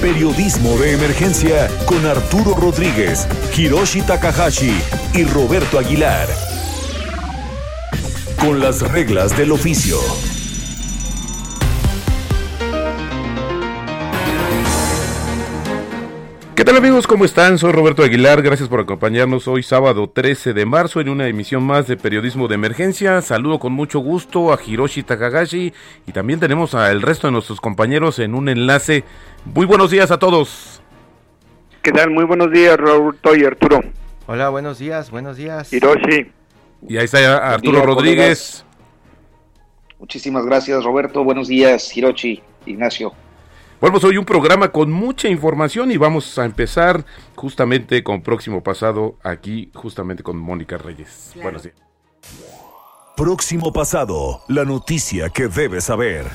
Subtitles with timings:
[0.00, 3.26] Periodismo de Emergencia con Arturo Rodríguez,
[3.56, 4.72] Hiroshi Takahashi
[5.12, 6.28] y Roberto Aguilar.
[8.38, 9.98] Con las reglas del oficio.
[16.58, 17.06] ¿Qué tal amigos?
[17.06, 17.56] ¿Cómo están?
[17.56, 21.86] Soy Roberto Aguilar, gracias por acompañarnos hoy sábado 13 de marzo en una emisión más
[21.86, 23.22] de Periodismo de Emergencia.
[23.22, 25.72] Saludo con mucho gusto a Hiroshi Takagashi
[26.06, 29.04] y también tenemos al resto de nuestros compañeros en un enlace.
[29.44, 30.82] Muy buenos días a todos.
[31.82, 32.10] ¿Qué tal?
[32.10, 33.80] Muy buenos días Roberto y Arturo.
[34.26, 35.72] Hola, buenos días, buenos días.
[35.72, 36.30] Hiroshi.
[36.86, 38.64] Y ahí está Arturo Rodríguez.
[39.98, 43.12] Muchísimas gracias Roberto, buenos días Hiroshi, Ignacio.
[43.80, 47.04] Bueno, pues hoy un programa con mucha información y vamos a empezar
[47.36, 51.32] justamente con próximo pasado aquí, justamente con Mónica Reyes.
[51.40, 51.76] Buenos días.
[53.16, 56.26] Próximo pasado, la noticia que debes saber.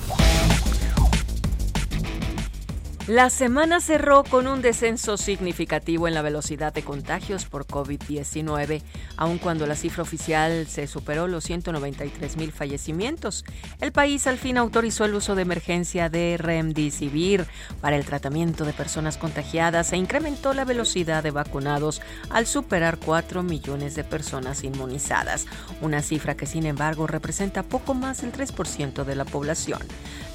[3.08, 8.82] La semana cerró con un descenso significativo en la velocidad de contagios por COVID-19,
[9.18, 13.44] aun cuando la cifra oficial se superó los 193 mil fallecimientos.
[13.81, 17.46] El país al fin autorizó el uso de emergencia de Remdesivir
[17.81, 23.44] para el tratamiento de personas contagiadas e incrementó la velocidad de vacunados al superar 4
[23.44, 25.46] millones de personas inmunizadas,
[25.81, 29.81] una cifra que sin embargo representa poco más del 3% de la población.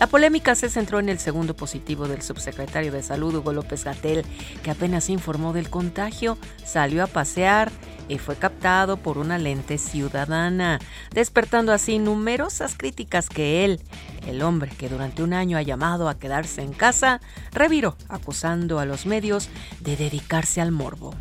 [0.01, 3.85] La polémica se centró en el segundo positivo del subsecretario secretario de Salud, Hugo López
[3.85, 4.25] Gatel,
[4.65, 7.71] que apenas informó del contagio, salió a pasear
[8.09, 10.81] y fue captado por una lente ciudadana,
[11.13, 13.81] despertando así numerosas críticas que él,
[14.27, 17.21] el hombre que durante un año ha llamado a quedarse en casa,
[17.53, 21.15] reviró, acusando a los medios de dedicarse al morbo.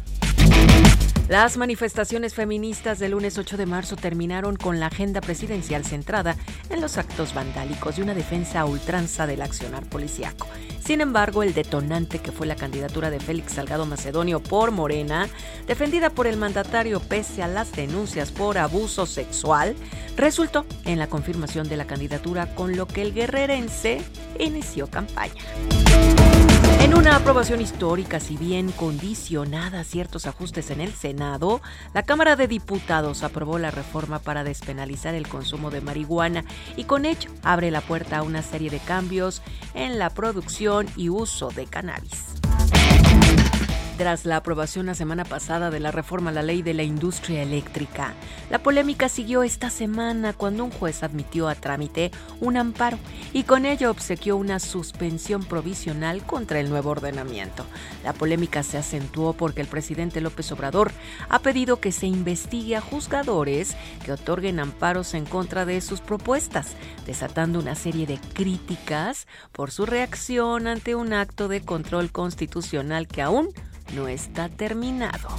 [1.29, 6.37] Las manifestaciones feministas del lunes 8 de marzo terminaron con la agenda presidencial centrada
[6.69, 10.47] en los actos vandálicos y una defensa a ultranza del accionar policiaco.
[10.79, 15.27] Sin embargo, el detonante que fue la candidatura de Félix Salgado Macedonio por Morena,
[15.67, 19.75] defendida por el mandatario pese a las denuncias por abuso sexual,
[20.15, 24.01] resultó en la confirmación de la candidatura con lo que el guerrerense
[24.39, 25.43] inició campaña.
[26.79, 31.61] En una aprobación histórica, si bien condicionada a ciertos ajustes en el Senado,
[31.93, 36.45] la Cámara de Diputados aprobó la reforma para despenalizar el consumo de marihuana
[36.75, 39.41] y con ello abre la puerta a una serie de cambios
[39.73, 42.35] en la producción y uso de cannabis.
[43.97, 47.41] Tras la aprobación la semana pasada de la reforma a la ley de la industria
[47.41, 48.13] eléctrica,
[48.51, 52.99] la polémica siguió esta semana cuando un juez admitió a trámite un amparo
[53.33, 57.65] y con ello obsequió una suspensión provisional contra el nuevo ordenamiento.
[58.03, 60.91] La polémica se acentuó porque el presidente López Obrador
[61.27, 63.75] ha pedido que se investigue a juzgadores
[64.05, 66.75] que otorguen amparos en contra de sus propuestas,
[67.07, 73.23] desatando una serie de críticas por su reacción ante un acto de control constitucional que
[73.23, 73.49] aún
[73.93, 75.29] no está terminado.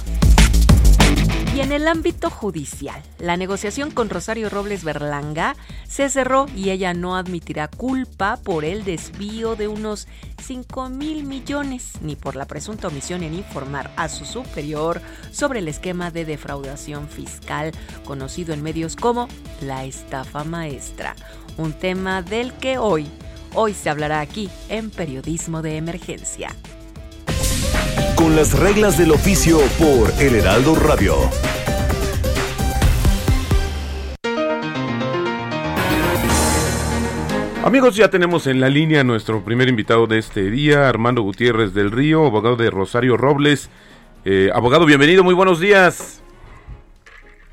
[1.55, 5.55] Y en el ámbito judicial, la negociación con Rosario Robles Berlanga
[5.87, 10.07] se cerró y ella no admitirá culpa por el desvío de unos
[10.43, 15.67] 5 mil millones ni por la presunta omisión en informar a su superior sobre el
[15.67, 17.71] esquema de defraudación fiscal
[18.05, 19.27] conocido en medios como
[19.61, 21.15] la estafa maestra,
[21.57, 23.07] un tema del que hoy,
[23.55, 26.55] hoy se hablará aquí en Periodismo de Emergencia
[28.19, 31.15] con las reglas del oficio por El Heraldo Radio.
[37.63, 41.91] Amigos, ya tenemos en la línea nuestro primer invitado de este día, Armando Gutiérrez del
[41.91, 43.69] Río, abogado de Rosario Robles.
[44.25, 46.21] Eh, abogado, bienvenido, muy buenos días.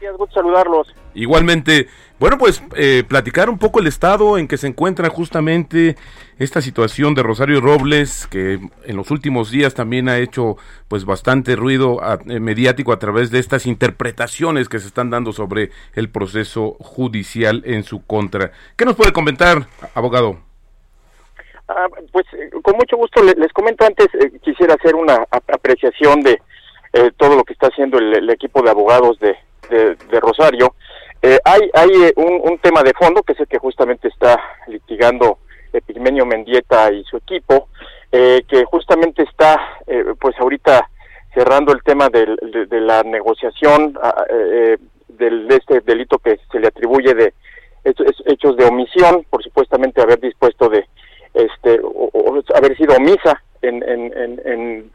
[0.01, 0.93] Días, gusto saludarlos.
[1.15, 1.87] Igualmente,
[2.19, 5.97] bueno, pues eh, platicar un poco el estado en que se encuentra justamente
[6.39, 10.57] esta situación de Rosario Robles, que en los últimos días también ha hecho
[10.89, 15.71] pues bastante ruido eh, mediático a través de estas interpretaciones que se están dando sobre
[15.95, 18.51] el proceso judicial en su contra.
[18.77, 20.39] ¿Qué nos puede comentar, abogado?
[21.69, 24.07] Ah, pues eh, con mucho gusto les, comento antes,
[24.43, 26.41] quisiera hacer una apreciación de
[27.19, 29.37] todo lo que está haciendo el, equipo de abogados de,
[29.69, 30.75] de Rosario
[31.27, 35.39] Eh, hay hay eh, un, tema de fondo que es el que justamente está litigando
[35.73, 37.69] Epigmenio Mendieta y su equipo,
[38.13, 39.61] eh, que justamente está
[40.21, 40.89] pues ahorita
[41.35, 42.39] cerrando el tema del,
[42.71, 44.25] de, la negociación ah,
[45.09, 47.35] del, de este delito que se le atribuye de
[48.27, 50.87] hechos de omisión, por supuestamente haber dispuesto de
[51.35, 54.91] este o, haber sido omisa en, en, en,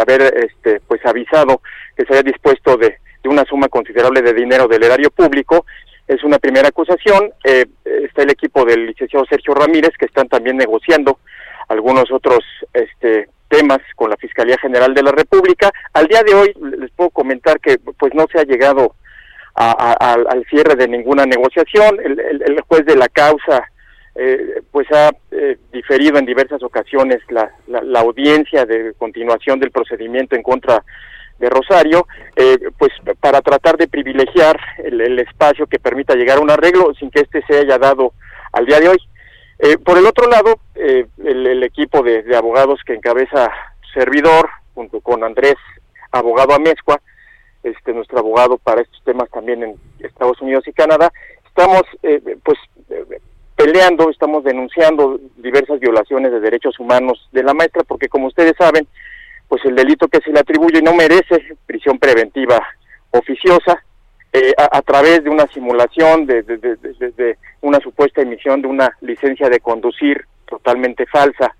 [0.00, 1.60] haber este pues avisado
[1.96, 5.64] que se había dispuesto de de una suma considerable de dinero del erario público.
[6.06, 7.32] Es una primera acusación.
[7.42, 11.18] Eh, está el equipo del licenciado Sergio Ramírez, que están también negociando
[11.68, 12.40] algunos otros
[12.74, 15.72] este, temas con la Fiscalía General de la República.
[15.94, 18.94] Al día de hoy les puedo comentar que pues no se ha llegado
[19.54, 21.98] al cierre de ninguna negociación.
[22.04, 23.64] El, juez de la causa
[24.16, 30.36] eh, pues ha eh, diferido en diversas ocasiones la, la, audiencia de continuación del procedimiento
[30.36, 30.84] en contra
[31.38, 36.50] de Rosario, eh, pues para tratar de privilegiar el, espacio que permita llegar a un
[36.50, 38.12] arreglo sin que este se haya dado
[38.52, 38.98] al día de hoy.
[39.58, 43.50] Eh, por el otro lado, eh, el, equipo de, abogados que encabeza
[43.92, 45.56] servidor, junto con Andrés,
[46.12, 47.00] abogado Amezcua,
[47.62, 51.10] este nuestro abogado para estos temas también en Estados Unidos y Canadá,
[51.46, 51.82] estamos
[52.42, 52.58] pues
[53.56, 58.86] peleando, estamos denunciando diversas violaciones de derechos humanos de la maestra, porque como ustedes saben,
[59.54, 62.60] pues el delito que se le atribuye no merece prisión preventiva
[63.12, 63.84] oficiosa
[64.32, 69.60] eh, a, través de una simulación de, de, una supuesta emisión de una licencia de
[69.60, 71.54] conducir totalmente falsa,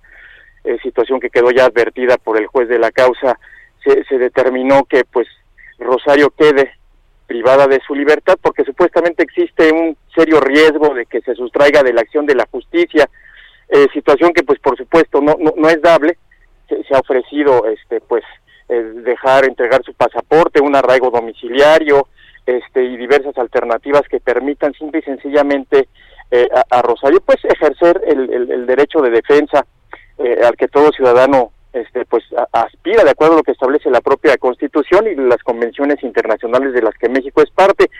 [0.64, 3.38] eh, situación que quedó ya advertida por el juez de la causa,
[3.84, 5.28] se, se determinó que pues
[5.78, 6.72] Rosario quede
[7.28, 11.92] privada de su libertad porque supuestamente existe un serio riesgo de que se sustraiga de
[11.92, 13.08] la acción de la justicia,
[13.68, 16.18] eh, situación que pues por supuesto no, no, no es dable
[16.68, 18.24] se, ha ofrecido este pues
[18.68, 22.08] dejar entregar su pasaporte, un arraigo domiciliario,
[22.46, 25.88] este y diversas alternativas que permitan simple y sencillamente
[26.30, 29.64] eh, a, Rosario pues ejercer el, derecho de defensa
[30.18, 34.00] eh, al que todo ciudadano este pues aspira de acuerdo a lo que establece la
[34.00, 37.90] propia Constitución y las convenciones internacionales de las que México es parte.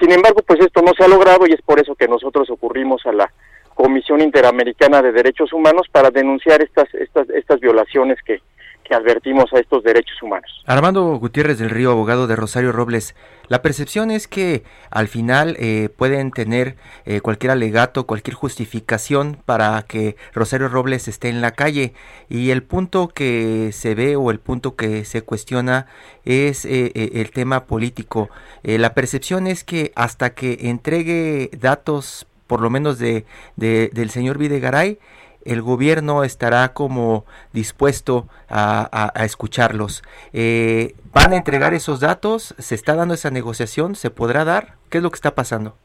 [0.00, 3.04] Sin embargo, pues esto no se ha logrado y es por eso que nosotros ocurrimos
[3.04, 3.32] a la
[3.78, 8.42] Comisión Interamericana de Derechos Humanos para denunciar estas, estas, estas violaciones que,
[8.90, 10.50] advertimos a estos derechos humanos.
[10.64, 13.14] Armando Gutiérrez del Río, abogado de Rosario Robles,
[13.48, 19.82] la percepción es que al final eh, pueden tener eh, cualquier alegato, cualquier justificación para
[19.82, 21.92] que Rosario Robles esté en la calle
[22.30, 25.86] y el punto que se ve o el punto que se cuestiona
[26.24, 28.30] es eh, el tema político.
[28.62, 33.24] la percepción es que hasta que entregue datos por lo menos de,
[33.56, 34.98] del señor Videgaray,
[35.44, 40.02] el gobierno estará como dispuesto a, escucharlos.
[40.32, 42.54] Eh, ¿Van a entregar esos datos?
[42.58, 43.94] ¿Se está dando esa negociación?
[43.94, 44.74] ¿Se podrá dar?
[44.90, 45.76] ¿Qué es lo que está pasando?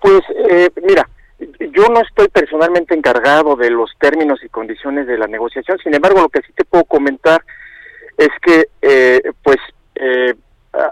[0.00, 0.20] Pues
[0.50, 5.78] eh, mira, yo no estoy personalmente encargado de los términos y condiciones de la negociación,
[5.78, 7.42] sin embargo lo que sí te puedo comentar
[8.18, 9.56] es que eh, pues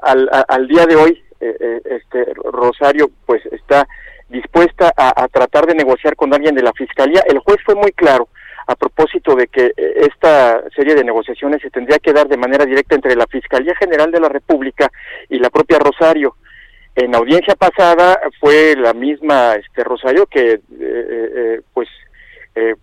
[0.02, 3.86] al, al, día de hoy este Rosario pues está
[4.30, 7.22] dispuesta a, tratar de negociar con alguien de la Fiscalía.
[7.26, 8.28] El juez fue muy claro
[8.66, 12.64] a propósito de que eh, esta serie de negociaciones se tendría que dar de manera
[12.64, 14.90] directa entre la Fiscalía General de la República
[15.28, 16.36] y la propia Rosario.
[16.94, 21.88] En audiencia pasada fue la misma este Rosario que eh, eh, pues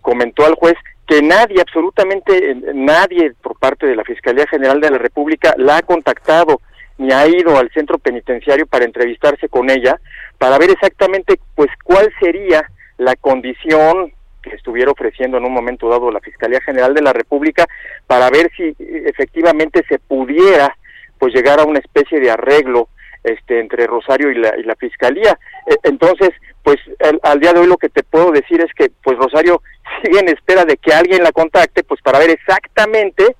[0.00, 0.74] comentó al juez
[1.06, 5.82] que nadie, absolutamente nadie por parte de la Fiscalía General de la República la ha
[5.82, 6.60] contactado
[6.98, 9.98] ni ha ido al centro penitenciario para entrevistarse con ella,
[10.36, 14.12] para ver exactamente pues cuál sería la condición
[14.42, 17.66] que estuviera ofreciendo en un momento dado la Fiscalía General de la República
[18.06, 20.76] para ver si efectivamente se pudiera
[21.18, 22.88] pues llegar a una especie de arreglo
[23.24, 25.38] este entre Rosario y la, y la Fiscalía.
[25.66, 26.30] E, entonces,
[26.62, 26.76] pues
[27.22, 29.62] al, día de hoy lo que te puedo decir es que pues Rosario
[30.02, 33.36] sigue en espera de que alguien la contacte pues para ver exactamente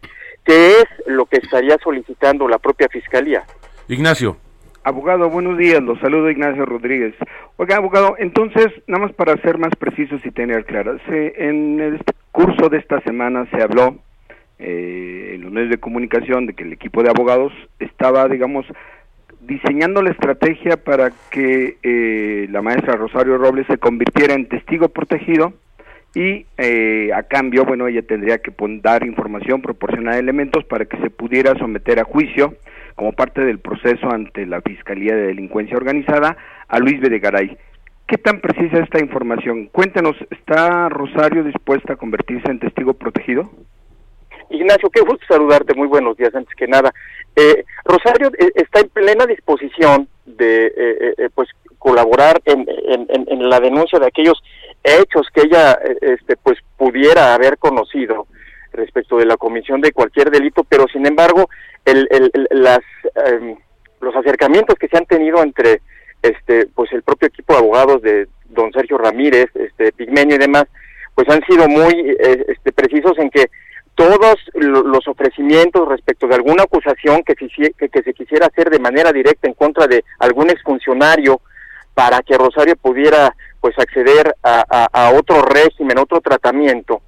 [0.49, 3.45] qué es lo que estaría solicitando la propia Fiscalía.
[3.87, 4.39] Ignacio.
[4.83, 7.15] Abogado, buenos días, los saludo Ignacio Rodríguez.
[7.59, 12.01] Oiga, abogado, entonces, nada más para ser más precisos y tener claro, en el
[12.33, 13.97] curso de esta semana se habló
[14.59, 18.65] eh, en los medios de comunicación de que el equipo de abogados estaba, digamos,
[19.41, 25.53] diseñando la estrategia para que eh, la maestra Rosario Robles se convirtiera en testigo protegido
[26.15, 31.11] y eh, a cambio, bueno, ella tendría que dar información, proporcionar elementos para que se
[31.11, 32.57] pudiera someter a juicio
[32.95, 36.37] como parte del proceso ante la Fiscalía de Delincuencia Organizada
[36.67, 37.57] a Luis Bedegaray.
[38.07, 39.67] ¿Qué tan precisa esta información?
[39.67, 43.51] Cuéntenos, ¿está Rosario dispuesta a convertirse en testigo protegido?
[44.51, 46.91] Ignacio, qué gusto saludarte, muy buenos días antes que nada.
[47.37, 51.49] Eh, Rosario eh, está en plena disposición de pues
[51.79, 54.43] colaborar en, en, la denuncia de aquellos
[54.83, 58.27] hechos que ella este pues pudiera haber conocido
[58.73, 61.49] respecto de la comisión de cualquier delito pero sin embargo
[61.85, 62.81] el, el, las
[63.27, 63.57] em,
[64.01, 65.83] los acercamientos que se han tenido entre
[66.23, 70.65] este pues el propio equipo de abogados de don Sergio Ramírez este Pigmenio y demás
[71.15, 73.51] pues han sido muy eh, este, precisos en que
[73.97, 79.49] todos los ofrecimientos respecto de alguna acusación que, que, se quisiera hacer de manera directa
[79.49, 81.41] en contra de algún exfuncionario
[81.99, 87.03] para que Rosario pudiera pues acceder a, otro régimen, otro tratamiento,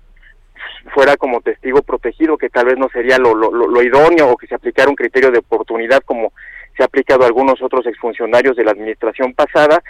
[0.92, 4.56] fuera como testigo protegido, que tal vez no sería lo, lo, idóneo o que se
[4.56, 6.32] aplicara un criterio de oportunidad como
[6.76, 9.80] se ha aplicado a algunos otros exfuncionarios de la administración pasada,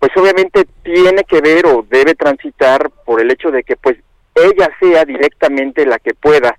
[0.00, 3.98] pues obviamente tiene que ver o debe transitar por el hecho de que pues
[4.34, 6.58] ella sea directamente la que pueda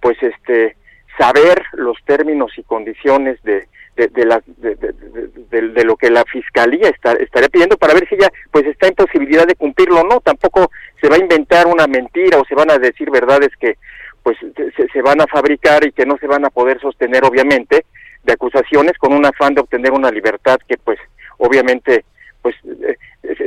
[0.00, 0.78] pues este
[1.18, 3.68] saber los términos y condiciones de
[4.06, 8.64] de, la, de, lo que la fiscalía está, estaría pidiendo para ver si ella pues
[8.66, 12.44] está en posibilidad de cumplirlo o no tampoco se va a inventar una mentira o
[12.44, 13.76] se van a decir verdades que
[14.22, 17.84] pues se, se van a fabricar y que no se van a poder sostener obviamente
[18.24, 20.98] de acusaciones con un afán de obtener una libertad que pues
[21.38, 22.04] obviamente
[22.42, 22.96] pues eh,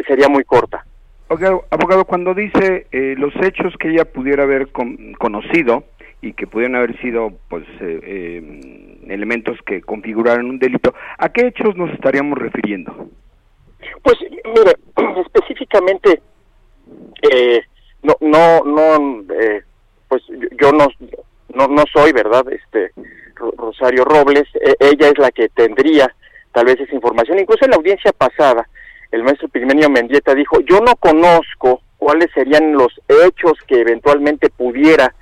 [0.08, 0.86] sería muy corta.
[1.30, 5.86] Abogado, cuando dice eh, los hechos que ella pudiera haber conocido
[6.22, 11.76] y que pudieran haber sido pues eh, elementos que configuraran un delito, ¿a qué hechos
[11.76, 13.10] nos estaríamos refiriendo?
[14.04, 14.76] Pues mire,
[15.22, 16.22] específicamente
[18.04, 19.24] no no no
[20.08, 20.24] pues
[20.60, 20.88] yo no,
[21.54, 22.92] no no soy verdad este
[23.36, 26.14] Rosario Robles e, ella es la que tendría
[26.52, 28.68] tal vez esa información incluso en la audiencia pasada
[29.12, 35.14] el maestro Pigmenio Mendieta dijo, yo no conozco cuáles serían los hechos que eventualmente pudiera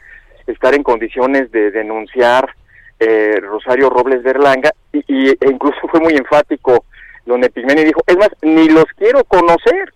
[0.47, 2.55] estar en condiciones de denunciar
[2.99, 6.85] eh, Rosario Robles Berlanga y, e incluso fue muy enfático
[7.25, 9.93] donde Pigmenio dijo, es más, ni los quiero conocer.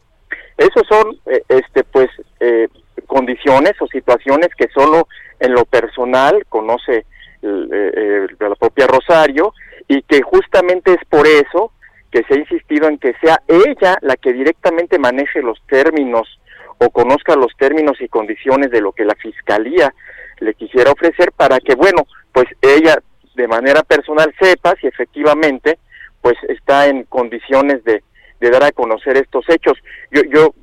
[0.58, 2.68] Esos son, eh, este, pues, eh,
[3.08, 5.08] condiciones o situaciones que solo
[5.40, 7.06] en lo personal conoce
[7.42, 9.54] la propia Rosario
[9.90, 11.74] y que justamente es por eso
[12.10, 16.40] que se ha insistido en que sea ella la que directamente maneje los términos
[16.78, 19.94] o conozca los términos y condiciones de lo que la fiscalía
[20.40, 23.02] le quisiera ofrecer para que, bueno, pues ella
[23.36, 25.80] de manera personal sepa si efectivamente
[26.22, 28.04] pues está en condiciones de,
[28.40, 29.78] de dar a conocer estos hechos.
[30.12, 30.54] Yo, yo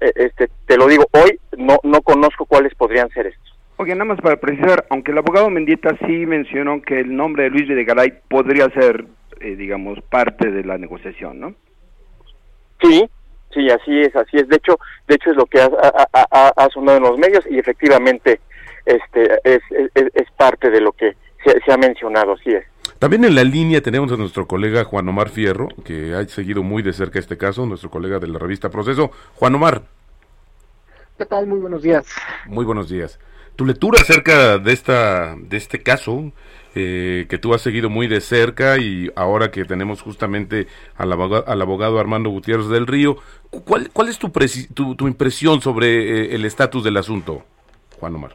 [0.00, 3.56] eh, este, te lo digo, hoy no, no conozco cuáles podrían ser estos.
[3.76, 7.50] Oye, nada más para precisar, aunque el abogado Mendieta sí mencionó que el nombre de
[7.50, 9.06] Luis Videgaray podría ser
[9.40, 11.54] eh, digamos, parte de la negociación, ¿no?
[12.82, 13.08] Sí,
[13.54, 14.46] sí, así es, así es.
[14.48, 15.70] De hecho, de hecho es lo que ha,
[16.12, 18.40] ha, sonado en los medios y efectivamente
[18.86, 22.64] este es, es, parte de lo que se, ha mencionado, así es.
[22.98, 26.82] También en la línea tenemos a nuestro colega Juan Omar Fierro, que ha seguido muy
[26.82, 29.10] de cerca este caso, nuestro colega de la revista Proceso.
[29.34, 29.82] Juan Omar.
[31.16, 31.46] ¿Qué tal?
[31.46, 32.06] Muy buenos días.
[32.46, 33.18] Muy buenos días.
[33.56, 36.32] Tu lectura acerca de esta de este caso,
[36.74, 41.44] eh, que tú has seguido muy de cerca y ahora que tenemos justamente al abogado,
[41.48, 43.16] al abogado Armando Gutiérrez del Río,
[43.50, 47.44] ¿cuál, cuál es tu, tu, impresión sobre eh, el estatus del asunto?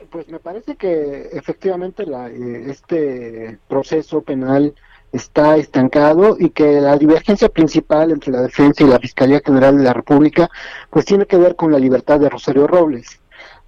[0.10, 4.74] Pues me parece que efectivamente la, eh, este proceso penal
[5.12, 9.84] está estancado y que la divergencia principal entre la defensa y la Fiscalía General de
[9.84, 10.50] la República
[10.90, 13.20] pues tiene que ver con la libertad de Rosario Robles.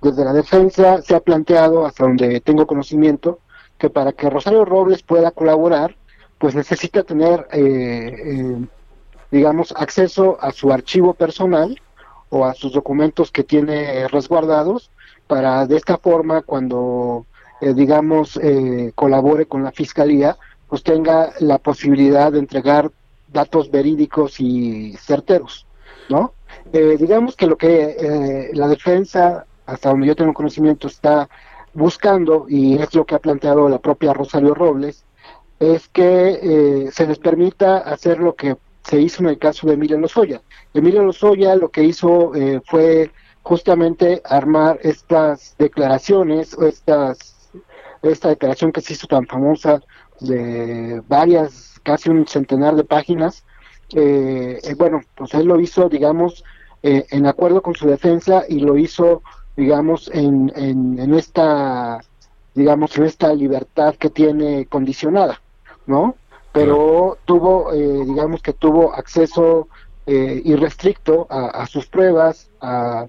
[0.02, 3.40] Desde la defensa se ha planteado, hasta donde tengo conocimiento,
[3.78, 5.96] que para que Rosario Robles pueda colaborar,
[6.38, 8.68] pues necesita tener, eh, eh,
[9.32, 11.80] digamos, acceso a su archivo personal
[12.30, 14.92] o a sus documentos que tiene resguardados,
[15.28, 17.26] para de esta forma, cuando,
[17.62, 18.40] eh, digamos,
[18.96, 22.92] colabore con la Fiscalía, pues tenga la posibilidad de entregar
[23.28, 25.66] datos verídicos y certeros,
[26.10, 26.34] ¿no?
[26.72, 31.30] digamos que lo que la defensa, hasta donde yo tengo conocimiento, está
[31.74, 35.06] buscando, y es lo que ha planteado la propia Rosario Robles,
[35.60, 39.74] es que eh, se les permita hacer lo que se hizo en el caso de
[39.74, 40.42] Emilio Lozoya.
[40.74, 43.12] Emilio Lozoya lo que hizo eh, fue
[43.48, 47.50] justamente armar estas declaraciones, o estas,
[48.02, 49.82] esta declaración que se hizo tan famosa
[50.20, 53.44] de varias, casi un centenar de páginas.
[53.96, 56.44] Eh, bueno, pues él lo hizo, digamos,
[56.82, 59.22] en acuerdo con su defensa y lo hizo
[59.58, 62.00] digamos, en, en, esta,
[62.54, 65.42] digamos, en esta libertad que tiene condicionada,
[65.88, 66.16] ¿no?
[66.54, 69.68] Pero tuvo, eh, digamos que tuvo acceso
[70.06, 73.08] eh, irrestricto a, sus pruebas, a,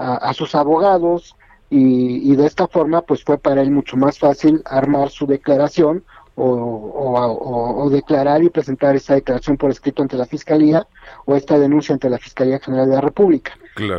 [0.00, 1.36] a, sus abogados,
[1.68, 6.04] y, y, de esta forma, pues fue para él mucho más fácil armar su declaración
[6.42, 10.86] o, declarar y presentar esta declaración por escrito ante la Fiscalía
[11.26, 13.52] o esta denuncia ante la Fiscalía General de la República.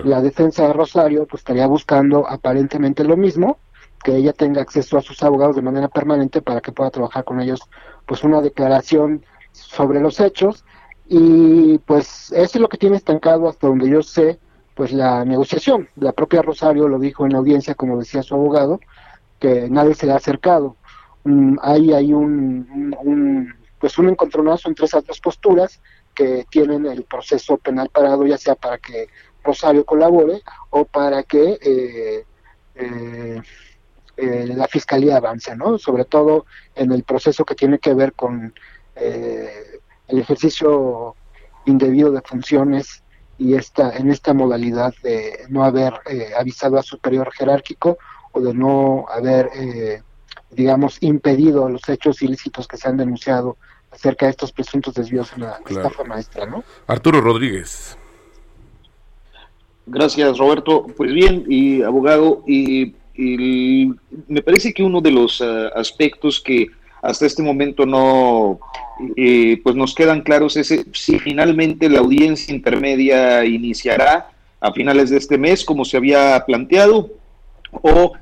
[0.03, 3.59] La defensa de Rosario pues estaría buscando aparentemente lo mismo,
[4.03, 7.39] que ella tenga acceso a sus abogados de manera permanente para que pueda trabajar con
[7.39, 7.61] ellos
[8.05, 10.65] pues una declaración sobre los hechos
[11.07, 14.39] y pues eso es lo que tiene estancado hasta donde yo sé
[14.75, 15.89] pues la negociación.
[15.95, 18.79] La propia Rosario lo dijo en la audiencia, como decía su abogado,
[19.39, 20.77] que nadie se le ha acercado.
[21.23, 25.81] Mm, hay un, pues un encontronazo entre esas dos posturas
[26.13, 29.07] que tienen el proceso penal parado, ya sea para que
[29.43, 32.25] Rosario colabore o para que eh,
[32.75, 33.41] eh,
[34.17, 35.77] eh, la fiscalía avance, ¿no?
[35.77, 38.53] Sobre todo en el proceso que tiene que ver con
[38.95, 41.15] el ejercicio
[41.65, 43.03] indebido de funciones
[43.41, 45.93] y esta en esta modalidad de no haber
[46.37, 47.97] avisado a superior jerárquico
[48.33, 49.49] o de no haber
[50.51, 53.57] digamos, impedido los hechos ilícitos que se han denunciado
[53.91, 56.63] acerca de estos presuntos desvíos en la estafa maestra, ¿no?
[56.87, 57.97] Arturo Rodríguez.
[59.85, 60.87] Gracias, Roberto.
[60.95, 62.95] Pues bien, y abogado, y,
[64.27, 66.67] me parece que uno de los eh, aspectos que
[67.01, 68.59] hasta este momento no,
[69.15, 75.17] eh, pues nos quedan claros es si finalmente la audiencia intermedia iniciará a finales de
[75.17, 77.09] este mes, como se había planteado,
[77.71, 78.13] o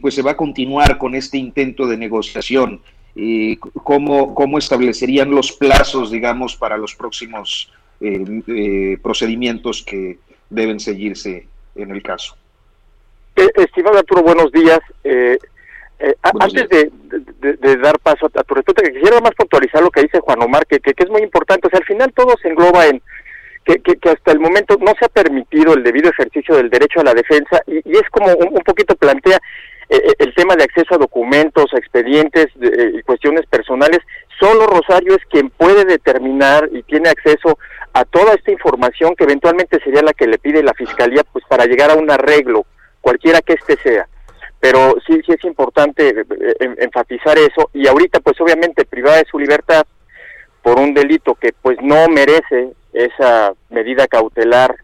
[0.00, 2.80] pues se va a continuar con este intento de negociación.
[3.14, 10.18] Y cómo, ¿Cómo establecerían los plazos, digamos, para los próximos eh, eh, procedimientos que
[10.48, 12.36] deben seguirse en el caso?
[13.36, 14.80] Eh, estimado Arturo, buenos días.
[16.22, 20.42] Antes De, dar paso a, tu respuesta, que quisiera más puntualizar lo que dice Juan
[20.42, 21.66] Omar, que, que, es muy importante.
[21.66, 23.02] O sea, al final todo se engloba en
[23.64, 27.04] que, que, hasta el momento no se ha permitido el debido ejercicio del derecho a
[27.04, 29.38] la defensa y, y es como un, poquito plantea
[29.88, 34.00] eh, eh, el tema de acceso a documentos, a expedientes eh, y cuestiones personales.
[34.40, 37.58] Solo Rosario es quien puede determinar y tiene acceso
[37.92, 41.66] a toda esta información que eventualmente sería la que le pide la Fiscalía pues para
[41.66, 42.66] llegar a un arreglo,
[43.00, 44.08] cualquiera que éste sea
[44.62, 46.24] pero sí sí es importante
[46.78, 49.84] enfatizar eso y ahorita pues obviamente privada de su libertad
[50.62, 54.76] por un delito que pues no merece esa medida cautelar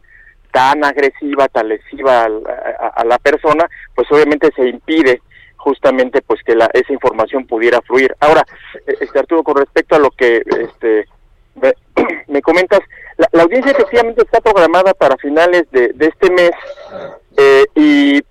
[0.51, 5.23] tan agresiva, tan lesiva a, la persona, pues obviamente se impide
[5.57, 8.17] justamente pues que la, esa información pudiera fluir.
[8.19, 11.07] Ahora, eh, este Arturo, con respecto a lo que este
[12.27, 12.81] me, comentas,
[13.17, 16.51] la, audiencia efectivamente está programada para finales de, este mes
[17.37, 18.23] eh, y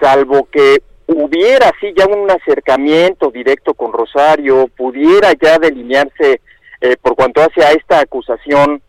[0.00, 6.40] salvo que hubiera así ya un acercamiento directo con Rosario, pudiera ya delinearse
[6.80, 8.80] eh, por cuanto hace a esta acusación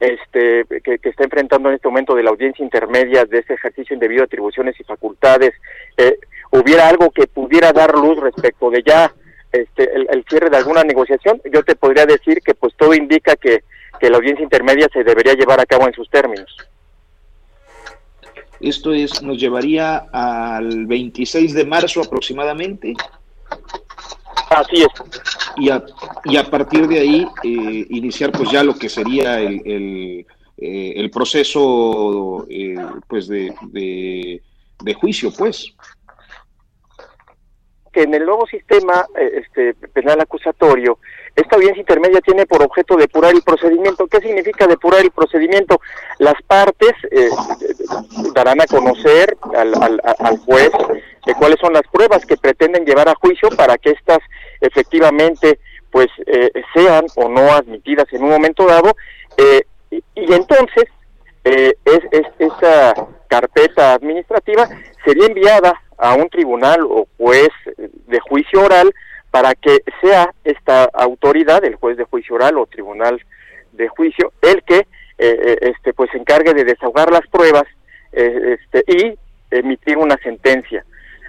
[0.00, 4.22] este, que, está enfrentando en este momento de la audiencia intermedia de este ejercicio indebido
[4.22, 5.52] de atribuciones y facultades,
[5.96, 6.18] eh,
[6.50, 9.12] hubiera algo que pudiera dar luz respecto de ya
[9.52, 13.62] este, el, cierre de alguna negociación, yo te podría decir que pues todo indica que,
[14.00, 16.56] que la audiencia intermedia se debería llevar a cabo en sus términos.
[18.62, 22.94] Esto es, nos llevaría al 26 de marzo aproximadamente.
[24.50, 24.88] Así es.
[25.56, 25.84] Y a,
[26.24, 30.26] y a partir de ahí eh, iniciar pues ya lo que sería el, el,
[30.58, 32.76] eh, proceso eh,
[33.08, 35.74] pues de, de, juicio pues
[37.92, 40.98] que en el nuevo sistema este, penal acusatorio,
[41.34, 44.06] esta audiencia intermedia tiene por objeto depurar el procedimiento.
[44.06, 45.80] ¿Qué significa depurar el procedimiento?
[46.18, 46.92] Las partes
[48.34, 50.70] darán a conocer al, al, al juez
[51.26, 54.18] de cuáles son las pruebas que pretenden llevar a juicio para que éstas
[54.60, 55.58] efectivamente
[55.90, 58.96] pues eh, sean o no admitidas en un momento dado
[59.36, 60.84] eh, y, entonces
[61.44, 62.94] eh, es, es, esta
[63.28, 64.68] carpeta administrativa
[65.04, 68.92] sería enviada a un tribunal o juez de juicio oral
[69.32, 73.20] para que sea esta autoridad, el juez de juicio oral o tribunal
[73.72, 74.86] de juicio, el que
[75.18, 77.64] este pues se encargue de desahogar las pruebas
[78.12, 79.16] este, y
[79.50, 80.84] emitir una sentencia.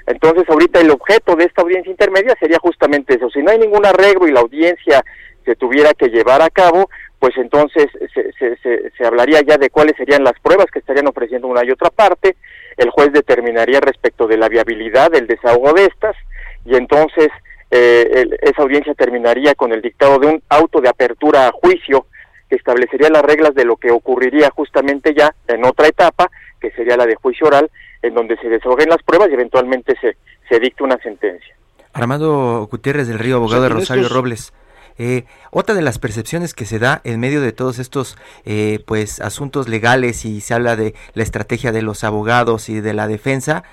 [0.06, 3.30] Entonces, ahorita el objeto de esta audiencia intermedia sería justamente eso.
[3.30, 5.04] Si no hay ningún arreglo y la audiencia
[5.46, 6.90] se tuviera que llevar a cabo,
[7.20, 11.48] pues entonces se, se, se, hablaría ya de cuáles serían las pruebas que estarían ofreciendo
[11.48, 12.36] una y otra parte,
[12.76, 16.18] el juez determinaría respecto de la viabilidad del desahogo de estas,
[16.66, 17.30] y entonces
[17.76, 22.06] eh, esa audiencia terminaría con el dictado de un auto de apertura a juicio
[22.48, 26.30] que establecería las reglas de lo que ocurriría justamente ya en otra etapa,
[26.62, 27.72] que sería la de juicio oral,
[28.04, 31.56] en donde se desahoguen las pruebas y eventualmente se, se dicte una sentencia.
[31.94, 34.54] Armando Gutiérrez del Río, abogado de Rosario Robles.
[35.00, 39.20] Eh, otra de las percepciones que se da en medio de todos estos eh, pues
[39.20, 43.64] asuntos legales y se habla de la estrategia de los abogados y de la defensa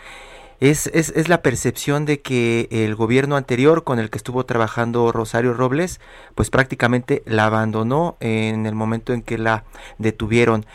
[0.60, 5.10] Es, es, es, la percepción de que el gobierno anterior con el que estuvo trabajando
[5.10, 6.00] Rosario Robles,
[6.34, 9.64] pues prácticamente la abandonó en el momento en que la
[9.96, 10.66] detuvieron.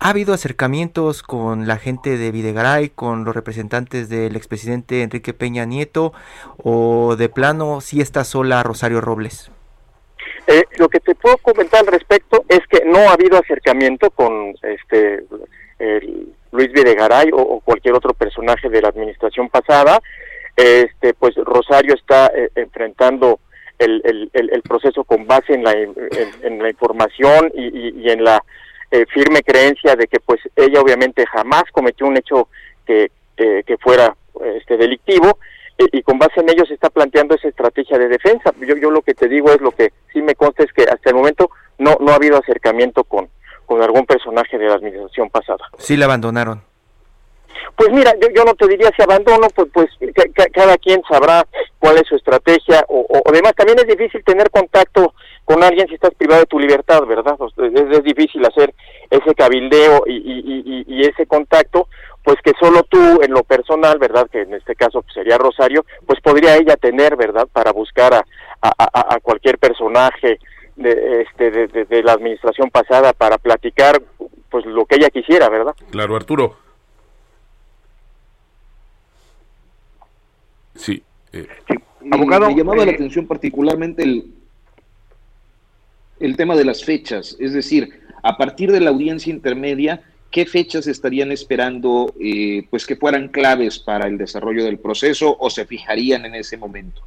[0.00, 5.64] ¿Ha habido acercamientos con la gente de Videgaray, con los representantes del expresidente Enrique Peña
[5.64, 6.12] Nieto,
[6.56, 9.52] o de plano sí está sola Rosario Robles?
[10.48, 14.54] Eh, lo que te puedo comentar al respecto es que no ha habido acercamiento con
[14.62, 15.24] este
[16.52, 20.00] Luis Videgaray o, cualquier otro personaje de la administración pasada.
[20.56, 23.40] Este, pues Rosario está eh, enfrentando
[23.78, 28.42] el, el, proceso con base en la, en, la información y en la
[28.90, 32.48] eh, firme creencia de que pues ella obviamente jamás cometió un hecho
[32.84, 34.14] que, que fuera
[34.56, 35.38] este delictivo
[35.78, 38.52] eh, y con base en ello se está planteando esa estrategia de defensa.
[38.60, 41.10] Yo, yo lo que te digo es lo que sí me consta es que hasta
[41.10, 43.28] el momento no, no ha habido acercamiento con,
[43.70, 45.64] con algún personaje de la administración pasada.
[45.78, 46.60] Sí la abandonaron.
[47.76, 49.88] Pues mira, yo, yo no te diría si abandono, pues, pues
[50.52, 51.46] cada quien sabrá
[51.78, 53.52] cuál es su estrategia o, o, demás.
[53.54, 57.36] También es difícil tener contacto con alguien si estás privado de tu libertad, ¿verdad?
[57.58, 58.74] Es, difícil hacer
[59.08, 61.86] ese cabildeo y, y, y, ese contacto,
[62.24, 64.28] pues que solo tú en lo personal, ¿verdad?
[64.32, 67.46] Que en este caso pues, sería Rosario, pues podría ella tener, ¿verdad?
[67.52, 68.24] Para buscar a,
[68.62, 70.40] a, a cualquier personaje
[70.76, 74.02] de, este, de, de, de la administración pasada para platicar
[74.50, 75.74] pues lo que ella quisiera, ¿verdad?
[75.90, 76.56] Claro, Arturo.
[80.74, 81.02] Sí.
[81.32, 81.46] Eh.
[82.10, 84.32] Abogado, me llamaba la eh, atención particularmente el,
[86.18, 90.86] el tema de las fechas, es decir, a partir de la audiencia intermedia, ¿qué fechas
[90.86, 96.24] estarían esperando eh, pues que fueran claves para el desarrollo del proceso o se fijarían
[96.24, 97.02] en ese momento?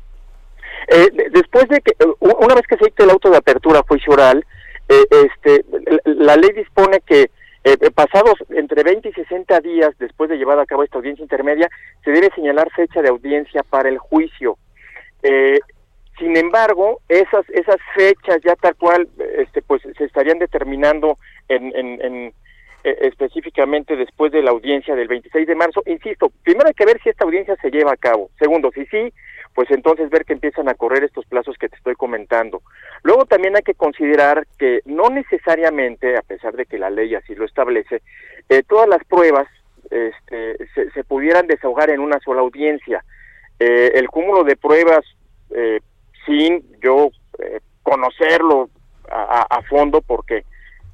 [1.32, 4.46] Después de que, una vez que se dicte el auto de apertura juicio oral,
[4.88, 5.66] este,
[6.06, 7.30] la ley dispone que
[7.66, 11.24] eh, eh, pasados entre 20 y 60 días después de llevar a cabo esta audiencia
[11.24, 11.70] intermedia,
[12.04, 14.58] se debe señalar fecha de audiencia para el juicio.
[15.22, 15.60] Eh,
[16.20, 21.18] sin embargo, esas esas fechas ya tal cual, este, pues se estarían determinando
[21.48, 22.34] en, en,
[22.84, 25.82] específicamente después de la audiencia del 26 de marzo.
[25.86, 28.30] Insisto, primero hay que ver si esta audiencia se lleva a cabo.
[28.38, 29.14] Segundo, si sí,
[29.54, 32.62] pues entonces ver que empiezan a correr estos plazos que te estoy comentando.
[33.04, 37.36] Luego también hay que considerar que no necesariamente, a pesar de que la ley así
[37.36, 38.02] lo establece,
[38.50, 39.48] eh, todas las pruebas
[39.90, 40.58] este,
[40.94, 43.04] se, pudieran desahogar en una sola audiencia.
[43.60, 45.06] Eh, el cúmulo de pruebas,
[45.52, 45.80] eh,
[46.26, 47.10] sin yo
[47.84, 48.70] conocerlo
[49.10, 50.46] a, fondo, porque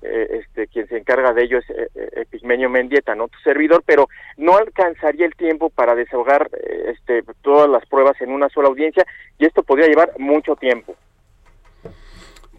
[0.01, 3.83] eh, este, quien se encarga de ello es eh, eh, Epigmenio Mendieta, no tu servidor,
[3.85, 4.07] pero
[4.37, 6.49] no alcanzaría el tiempo para desahogar
[6.85, 9.05] este, todas las pruebas en una sola audiencia
[9.37, 10.95] y esto podría llevar mucho tiempo.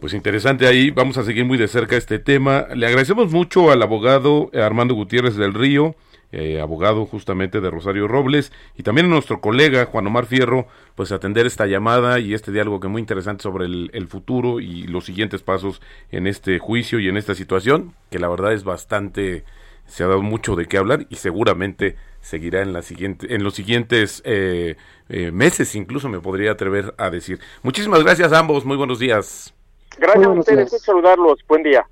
[0.01, 2.67] Pues interesante ahí, vamos a seguir muy de cerca este tema.
[2.75, 5.95] Le agradecemos mucho al abogado Armando Gutiérrez del Río,
[6.33, 11.11] eh, abogado justamente de Rosario Robles, y también a nuestro colega Juan Omar Fierro, pues
[11.11, 15.05] atender esta llamada y este diálogo que es muy interesante sobre el, futuro y los
[15.05, 19.45] siguientes pasos en este juicio y en esta situación, que la verdad es bastante,
[19.87, 23.55] se ha dado mucho de qué hablar y seguramente seguirá en, la siguiente, en los
[23.55, 24.77] siguientes eh,
[25.09, 27.41] eh, meses, incluso me podría atrever a decir.
[27.63, 29.53] Muchísimas gracias a ambos, muy buenos días.
[29.99, 31.85] Gracias a ustedes, saludarlos, buen día.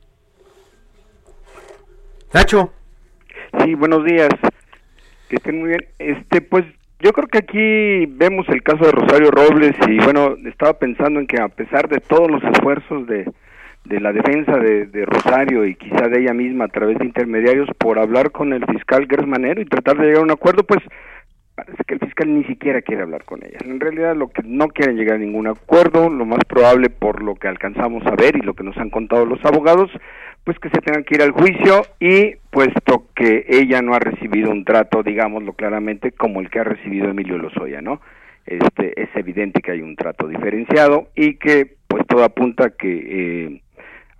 [2.32, 2.72] Nacho.
[3.64, 4.28] Sí, buenos días.
[5.28, 5.84] Que estén muy bien.
[5.98, 6.64] Este, pues
[7.00, 11.26] yo creo que aquí vemos el caso de Rosario Robles y bueno, estaba pensando en
[11.26, 13.30] que a pesar de todos los esfuerzos de,
[13.84, 17.68] de la defensa de, de, Rosario y quizá de ella misma a través de intermediarios
[17.78, 20.82] por hablar con el fiscal Gersmanero y tratar de llegar a un acuerdo, pues
[21.58, 23.58] parece que el fiscal ni siquiera quiere hablar con ella.
[23.64, 27.34] En realidad lo que no quieren llegar a ningún acuerdo, lo más probable por lo
[27.34, 29.90] que alcanzamos a ver y lo que nos han contado los abogados,
[30.44, 34.52] pues que se tengan que ir al juicio y puesto que ella no ha recibido
[34.52, 38.00] un trato, digámoslo claramente, como el que ha recibido Emilio Lozoya, ¿no?
[38.46, 43.60] Este, es evidente que hay un trato diferenciado y que pues todo apunta que eh,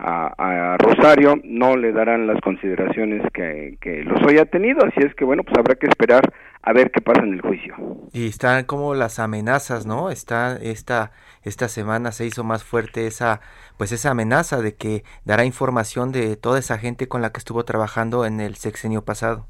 [0.00, 5.24] a, Rosario no le darán las consideraciones que, que Lozoya ha tenido, así es que
[5.24, 6.30] bueno, pues habrá que esperar
[6.68, 7.74] a ver qué pasa en el juicio.
[8.12, 10.10] Y están como las amenazas, ¿no?
[10.10, 13.40] Está esta esta semana se hizo más fuerte esa
[13.78, 17.64] pues esa amenaza de que dará información de toda esa gente con la que estuvo
[17.64, 19.46] trabajando en el sexenio pasado.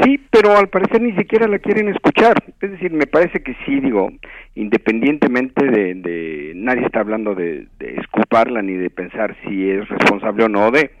[0.00, 2.36] Sí, pero al parecer ni siquiera la quieren escuchar.
[2.60, 4.10] Es decir, me parece que sí, digo,
[4.54, 10.44] independientemente de, de nadie está hablando de, de escuparla ni de pensar si es responsable
[10.44, 10.92] o no de,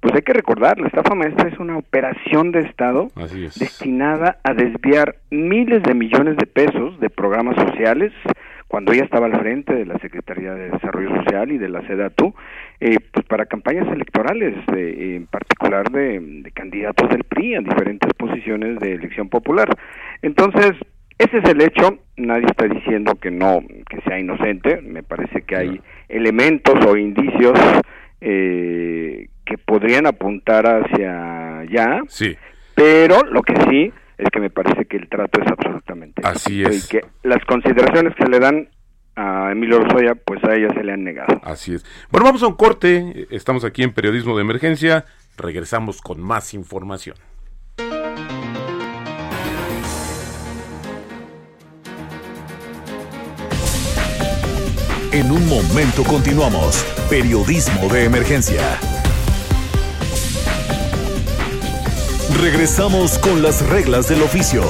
[0.00, 3.08] pues hay que recordar, la estafa maestra es una operación de Estado
[3.56, 8.12] destinada a desviar miles de millones de pesos de programas sociales,
[8.68, 12.34] cuando ella estaba al frente de la Secretaría de Desarrollo Social y de la SEDATU,
[12.80, 18.92] eh, pues para campañas electorales, en particular de, candidatos del PRI en diferentes posiciones de
[18.92, 19.68] elección popular.
[20.22, 20.72] Entonces,
[21.18, 25.56] ese es el hecho, nadie está diciendo que no, que sea inocente, me parece que
[25.56, 27.58] hay elementos o indicios
[28.20, 32.36] eh, que podrían apuntar hacia allá, sí.
[32.74, 36.84] pero lo que sí es que me parece que el trato es absolutamente así es
[36.84, 38.68] y que las consideraciones que se le dan
[39.16, 41.40] a Emilio Lozoya, pues a ella se le han negado.
[41.42, 41.84] Así es.
[42.10, 43.26] Bueno, vamos a un corte.
[43.30, 45.06] Estamos aquí en Periodismo de Emergencia.
[45.36, 47.16] Regresamos con más información.
[55.10, 56.84] En un momento continuamos.
[57.10, 58.97] Periodismo de Emergencia.
[62.36, 64.62] Regresamos con las reglas del oficio.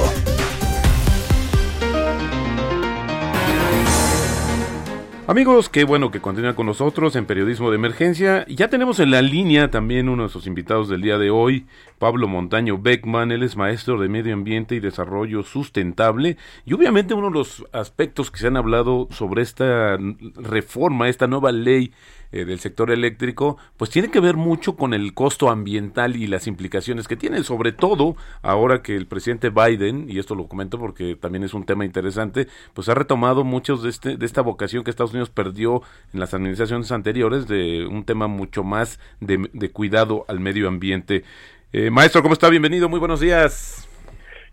[5.27, 8.47] Amigos, qué bueno que continúan con nosotros en Periodismo de Emergencia.
[8.49, 11.67] Ya tenemos en la línea también uno de sus invitados del día de hoy,
[11.99, 13.33] Pablo Montaño Beckman.
[13.33, 16.39] Él es maestro de Medio Ambiente y Desarrollo Sustentable.
[16.65, 19.99] Y obviamente uno de los aspectos que se han hablado sobre esta
[20.37, 21.93] reforma, esta nueva ley
[22.33, 26.47] eh, del sector eléctrico, pues tiene que ver mucho con el costo ambiental y las
[26.47, 31.17] implicaciones que tiene, sobre todo ahora que el presidente Biden, y esto lo comento porque
[31.17, 34.91] también es un tema interesante, pues ha retomado muchos de, este, de esta vocación que
[34.91, 40.25] Estados Unidos perdió en las administraciones anteriores de un tema mucho más de, de cuidado
[40.29, 41.25] al medio ambiente.
[41.73, 42.49] Eh, maestro, ¿cómo está?
[42.49, 43.88] Bienvenido, muy buenos días.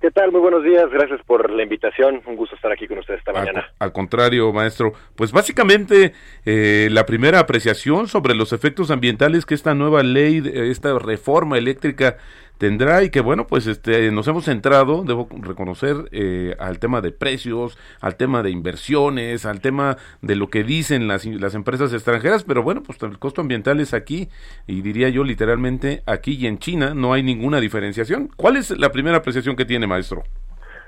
[0.01, 0.31] ¿Qué tal?
[0.31, 3.69] Muy buenos días, gracias por la invitación, un gusto estar aquí con ustedes esta mañana.
[3.79, 6.13] Al, contrario, maestro, pues básicamente
[6.45, 12.17] eh, la primera apreciación sobre los efectos ambientales que esta nueva ley, esta reforma eléctrica
[12.57, 17.11] tendrá y que bueno pues este nos hemos centrado debo reconocer eh, al tema de
[17.11, 22.43] precios al tema de inversiones al tema de lo que dicen las, las empresas extranjeras
[22.43, 24.29] pero bueno pues el costo ambiental es aquí
[24.67, 28.91] y diría yo literalmente aquí y en China no hay ninguna diferenciación ¿cuál es la
[28.91, 30.23] primera apreciación que tiene maestro?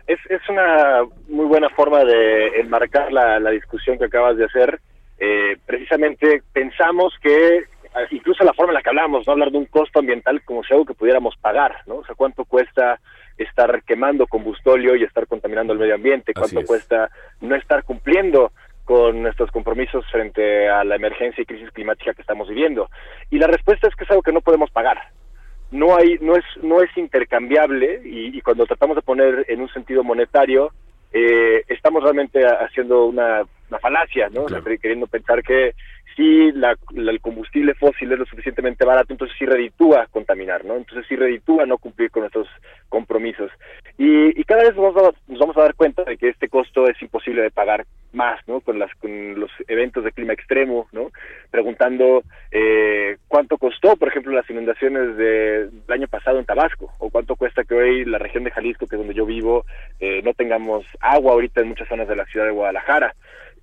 [0.08, 4.80] Es, es una muy buena forma de enmarcar la, la discusión que acabas de hacer.
[5.20, 7.64] Eh, precisamente pensamos que
[8.12, 10.74] incluso la forma en la que hablamos, no hablar de un costo ambiental como si
[10.74, 11.98] algo que pudiéramos pagar, ¿no?
[11.98, 13.00] O sea, cuánto cuesta
[13.38, 17.10] estar quemando combustóleo y estar contaminando el medio ambiente, cuánto cuesta
[17.42, 18.52] no estar cumpliendo
[18.88, 22.90] con nuestros compromisos frente a la emergencia y crisis climática que estamos viviendo.
[23.30, 24.98] Y la respuesta es que es algo que no podemos pagar.
[25.72, 30.06] No hay, no es, no es intercambiable y, cuando tratamos de poner en un sentido
[30.06, 30.72] monetario,
[31.12, 33.44] eh, estamos realmente haciendo una,
[33.82, 34.46] falacia, ¿no?
[34.82, 35.74] queriendo pensar que
[36.58, 40.76] la, el combustible fósil es lo suficientemente barato, entonces sí reditúa contaminar, ¿no?
[40.76, 42.48] Entonces sí reditúa no cumplir con nuestros
[42.90, 43.52] compromisos.
[43.98, 46.50] Y, y cada vez nos vamos, a, nos vamos a dar cuenta de que este
[46.50, 48.62] costo es imposible de pagar más, ¿no?
[48.62, 51.12] Con, las, con los eventos de clima extremo, ¿no?
[51.52, 57.10] Preguntando eh, cuánto costó, por ejemplo, las inundaciones de, del año pasado en Tabasco, o
[57.10, 59.66] cuánto cuesta que hoy la región de Jalisco, que es donde yo vivo,
[60.00, 63.14] eh, no tengamos agua ahorita en muchas zonas de la ciudad de Guadalajara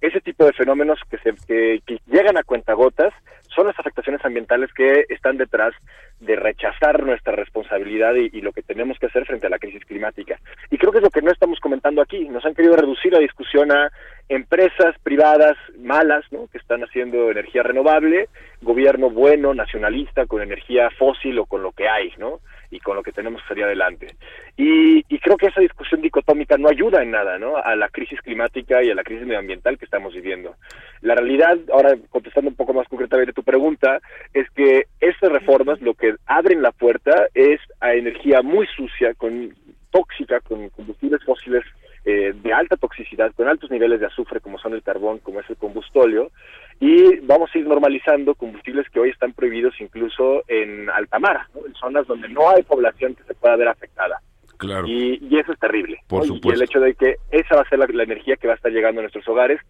[0.07, 3.12] ese tipo de fenómenos que, se, que, llegan a cuentagotas
[3.55, 5.73] son las afectaciones ambientales que están detrás
[6.21, 10.38] de rechazar nuestra responsabilidad y, lo que tenemos que hacer frente a la crisis climática.
[10.71, 12.29] Y creo que es lo que no estamos comentando aquí.
[12.29, 13.90] Nos han querido reducir la discusión a
[14.29, 16.49] empresas privadas malas, ¿no?
[16.49, 18.29] Que están haciendo energía renovable,
[18.61, 22.40] gobierno bueno, nacionalista, con energía fósil o con lo que hay, ¿no?
[22.74, 24.16] Y con lo que tenemos salir adelante.
[24.56, 27.56] Y, y, creo que esa discusión dicotómica no ayuda en nada ¿no?
[27.56, 30.56] a la crisis climática y a la crisis medioambiental que estamos viviendo.
[31.00, 34.00] La realidad, ahora contestando un poco más concretamente tu pregunta,
[34.32, 39.54] es que estas reformas lo que abren la puerta es a energía muy sucia, con
[39.90, 41.62] tóxica, con combustibles fósiles
[42.04, 45.48] eh, de alta toxicidad, con altos niveles de azufre, como son el carbón, como es
[45.48, 46.32] el combustóleo,
[46.80, 51.74] y vamos a ir normalizando combustibles que hoy están prohibidos incluso en alta mar, en
[51.74, 54.20] zonas donde no hay población que se pueda ver afectada.
[54.56, 54.87] Claro.
[54.87, 55.98] Y, eso es terrible.
[56.06, 56.50] Por supuesto.
[56.50, 58.72] Y el hecho de que esa va a ser la, energía que va a estar
[58.72, 59.60] llegando a nuestros hogares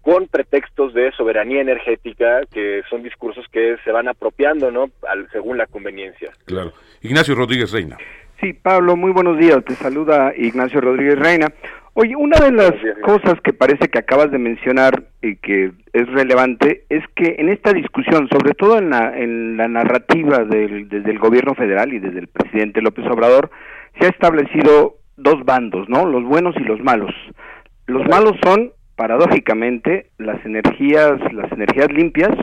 [0.00, 4.90] con pretextos de soberanía energética, que son discursos que se van apropiando, ¿no?
[5.08, 6.32] Al, según la conveniencia.
[6.44, 6.72] Claro.
[7.02, 7.96] Ignacio Rodríguez Reina.
[8.40, 9.64] Sí, Pablo, muy buenos días.
[9.64, 11.46] Te saluda Ignacio Rodríguez Reina.
[11.94, 16.84] Oye, una de las cosas que parece que acabas de mencionar y que es relevante
[16.88, 21.18] es que en esta discusión, sobre todo en la, en la narrativa del, desde el
[21.18, 23.50] gobierno federal y desde el presidente López Obrador,
[24.00, 26.06] se ha establecido dos bandos, ¿no?
[26.06, 27.14] Los buenos y los malos.
[27.86, 32.34] Los malos son, paradójicamente, las energías, las energías limpias,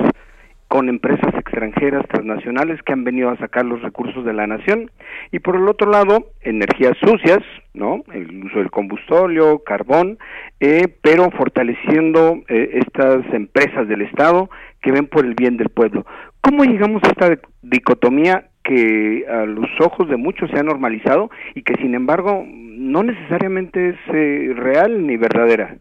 [0.69, 4.91] con empresas extranjeras transnacionales que han venido a sacar los recursos de la nación.
[5.31, 7.39] Y por el otro lado energías sucias
[7.73, 10.19] no el uso del combustóleo carbón
[10.59, 14.49] eh, pero fortaleciendo eh, estas empresas del estado
[14.81, 16.05] que ven por el bien del pueblo.
[16.41, 21.63] Cómo llegamos a esta dicotomía que a los ojos de muchos se ha normalizado y
[21.63, 25.77] que sin embargo no necesariamente es eh, real ni verdadera.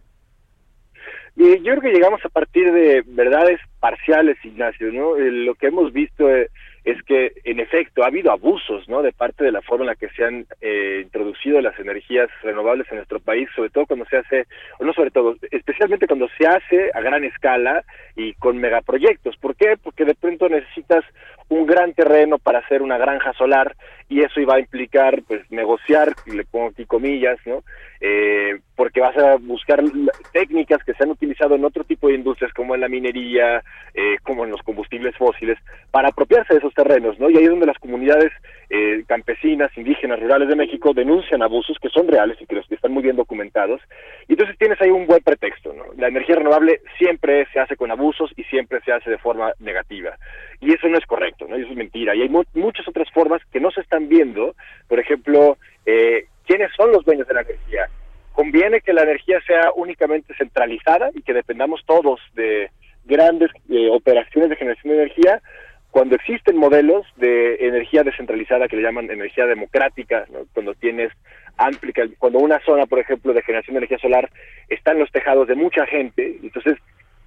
[1.38, 5.16] Yo creo que llegamos a partir de verdades parciales, Ignacio, ¿no?
[5.16, 9.52] lo que hemos visto es que en efecto ha habido abusos no de parte de
[9.52, 13.48] la forma en la que se han eh, introducido las energías renovables en nuestro país
[13.54, 14.46] sobre todo cuando se hace
[14.78, 17.84] o no sobre todo especialmente cuando se hace a gran escala
[18.16, 19.76] y con megaproyectos ¿por qué?
[19.82, 21.04] porque de pronto necesitas
[21.48, 23.76] un gran terreno para hacer una granja solar
[24.08, 27.62] y eso iba a implicar pues negociar le pongo aquí comillas no
[28.00, 29.82] eh, porque vas a buscar
[30.32, 33.62] técnicas que se han utilizado en otro tipo de industrias como en la minería
[33.94, 35.58] eh, como en los combustibles fósiles
[35.90, 38.32] para apropiarse de esos terrenos no y ahí es donde las comunidades
[38.70, 42.74] eh, campesinas indígenas rurales de México denuncian abusos que son reales y que los que
[42.74, 43.80] están muy bien documentados.
[44.28, 47.90] Y entonces tienes ahí un buen pretexto no la energía renovable siempre se hace con
[47.90, 50.18] abusos y siempre se hace de forma negativa.
[50.60, 52.14] Y eso no es correcto no y eso es mentira.
[52.14, 54.54] Y hay muchas otras formas que no se están viendo,
[54.86, 55.56] por ejemplo,
[55.86, 57.88] eh, quiénes son los dueños de la energía.
[58.32, 62.70] Conviene que la energía sea únicamente centralizada y que dependamos todos de
[63.06, 65.42] grandes eh, operaciones de generación de energía
[65.90, 71.10] cuando existen modelos de energía descentralizada que le llaman energía democrática, cuando tienes
[71.56, 74.30] amplia, cuando una zona, por ejemplo, de generación de energía solar
[74.68, 76.76] está en los tejados de mucha gente, entonces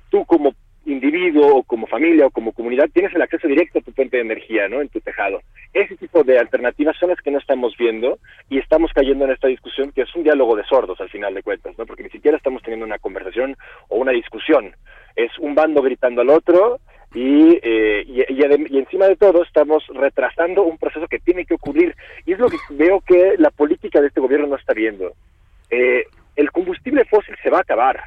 [0.09, 0.53] tú como
[0.85, 4.23] individuo o como familia o como comunidad tienes el acceso directo a tu fuente de
[4.23, 4.81] energía, ¿no?
[4.81, 5.41] En tu tejado.
[5.73, 8.17] Ese tipo de alternativas son las que no estamos viendo
[8.49, 11.43] y estamos cayendo en esta discusión que es un diálogo de sordos al final de
[11.43, 11.85] cuentas, ¿no?
[11.85, 13.55] Porque ni siquiera estamos teniendo una conversación
[13.89, 14.75] o una discusión.
[15.15, 16.79] Es un bando gritando al otro
[17.13, 22.33] y, eh, y, encima de todo estamos retrasando un proceso que tiene que ocurrir y
[22.33, 25.13] es lo que veo que la política de este gobierno no está viendo.
[25.69, 28.01] Eh, el combustible fósil se va a acabar,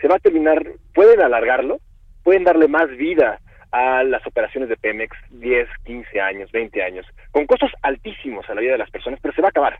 [0.00, 1.78] se va a terminar, pueden alargarlo,
[2.26, 3.38] pueden darle más vida
[3.70, 8.62] a las operaciones de Pemex 10, 15 años, 20 años, con costos altísimos a la
[8.62, 9.78] vida de las personas, pero se va a acabar.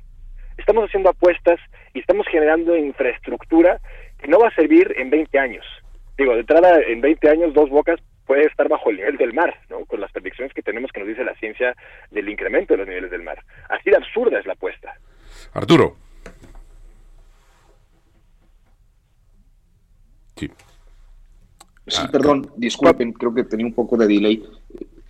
[0.57, 1.59] Estamos haciendo apuestas
[1.93, 3.81] y estamos generando infraestructura
[4.21, 5.67] que no va a servir en 20 años.
[6.17, 9.53] Digo, de entrada, en 20 años, dos bocas puede estar bajo el nivel del mar,
[9.69, 9.85] ¿no?
[9.85, 11.75] con las predicciones que tenemos que nos dice la ciencia
[12.13, 13.43] del incremento de los niveles del mar.
[13.69, 14.95] Así de absurda es la apuesta.
[15.53, 15.97] Arturo.
[20.37, 20.49] Sí.
[21.87, 24.43] Sí, ah, perdón, disculpen, creo que tenía un poco de delay.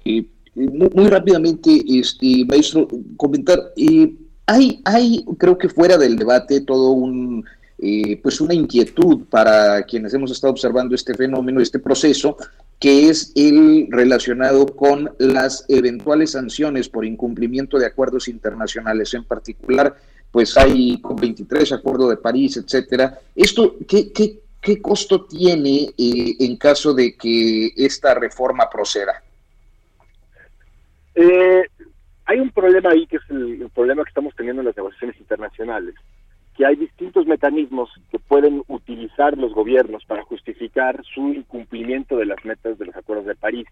[0.05, 4.15] Eh, muy, rápidamente, este, maestro, comentar, eh,
[4.47, 7.45] hay, hay, creo que fuera del debate, todo un,
[7.79, 12.37] eh, pues una inquietud para quienes hemos estado observando este fenómeno, este proceso,
[12.79, 19.97] que es el relacionado con las eventuales sanciones por incumplimiento de acuerdos internacionales, en particular,
[20.31, 23.19] pues hay con 23 Acuerdo de París, etcétera.
[23.35, 29.23] Esto, ¿qué, qué, ¿qué costo tiene eh, en caso de que esta reforma proceda?
[31.15, 31.63] Eh,
[32.25, 35.95] hay un problema ahí que es el, problema que estamos teniendo en las negociaciones internacionales,
[36.57, 42.45] que hay distintos mecanismos que pueden utilizar los gobiernos para justificar su incumplimiento de las
[42.45, 43.69] metas de los acuerdos de París,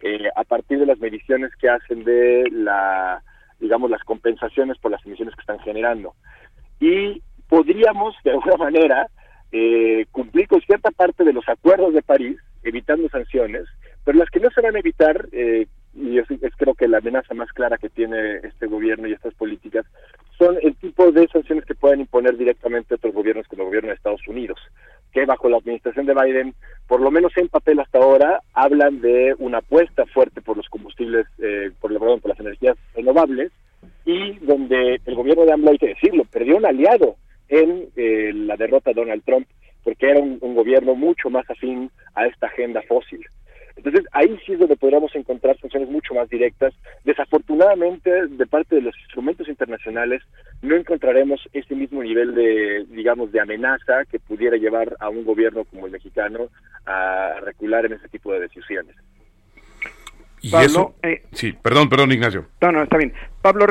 [0.00, 3.22] eh, a partir de las mediciones que hacen de la,
[3.60, 6.14] digamos, las compensaciones por las emisiones que están generando.
[6.80, 9.08] Y podríamos, de alguna manera,
[9.52, 13.64] eh, cumplir con cierta parte de los acuerdos de París, evitando sanciones,
[14.04, 17.34] pero las que no se van a evitar, eh, y es, creo que la amenaza
[17.34, 19.84] más clara que tiene este gobierno y estas políticas,
[20.38, 23.96] son el tipo de sanciones que pueden imponer directamente otros gobiernos como el gobierno de
[23.96, 24.58] Estados Unidos,
[25.12, 26.54] que bajo la administración de Biden,
[26.88, 31.26] por lo menos en papel hasta ahora, hablan de una apuesta fuerte por los combustibles,
[31.38, 33.52] eh, por, las energías renovables,
[34.06, 37.16] y donde el gobierno de AMLO, hay que decirlo, perdió un aliado
[37.52, 39.46] en eh, la derrota de Donald Trump,
[39.84, 43.24] porque era un, gobierno mucho más afín a esta agenda fósil.
[43.76, 46.72] Entonces, ahí sí es donde podríamos encontrar sanciones mucho más directas.
[47.04, 50.22] Desafortunadamente, de parte de los instrumentos internacionales,
[50.62, 55.64] no encontraremos ese mismo nivel de, digamos, de amenaza que pudiera llevar a un gobierno
[55.64, 56.48] como el mexicano
[56.86, 58.96] a recular en ese tipo de decisiones.
[60.40, 62.46] Y eso, eh, sí, perdón, perdón, Ignacio.
[62.60, 63.12] No, no, está bien.
[63.42, 63.66] Pablo,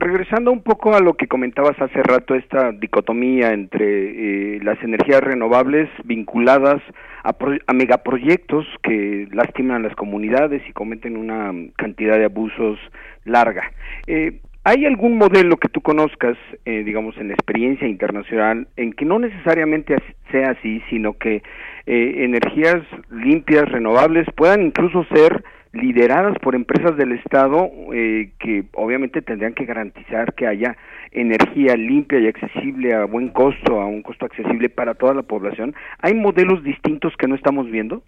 [0.00, 5.20] regresando un poco a lo que comentabas hace rato, esta dicotomía entre eh, las energías
[5.20, 6.82] renovables vinculadas
[7.22, 12.78] a, a, megaproyectos que lastiman a las comunidades y cometen una cantidad de abusos
[13.24, 13.70] larga.
[14.06, 19.04] Eh, ¿Hay algún modelo que tú conozcas, eh, digamos, en la experiencia internacional, en que
[19.04, 19.96] no necesariamente
[20.30, 21.42] sea así, sino que
[21.86, 25.42] energías limpias, renovables, puedan incluso ser
[25.72, 30.76] lideradas por empresas del Estado eh, que obviamente tendrían que garantizar que haya
[31.12, 35.74] energía limpia y accesible a buen costo, a un costo accesible para toda la población.
[36.00, 38.02] ¿Hay modelos distintos que no estamos viendo?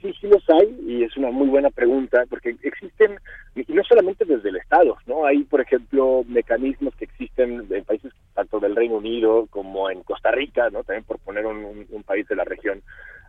[0.00, 3.18] sí, sí los hay y es una muy buena pregunta porque existen,
[3.54, 5.26] y no solamente desde el Estado, ¿no?
[5.26, 10.30] Hay, por ejemplo, mecanismos que existen en países tanto del Reino Unido como en Costa
[10.30, 10.84] Rica, ¿no?
[10.84, 12.82] También por poner un, un país de la región,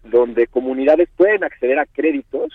[0.03, 2.53] donde comunidades pueden acceder a créditos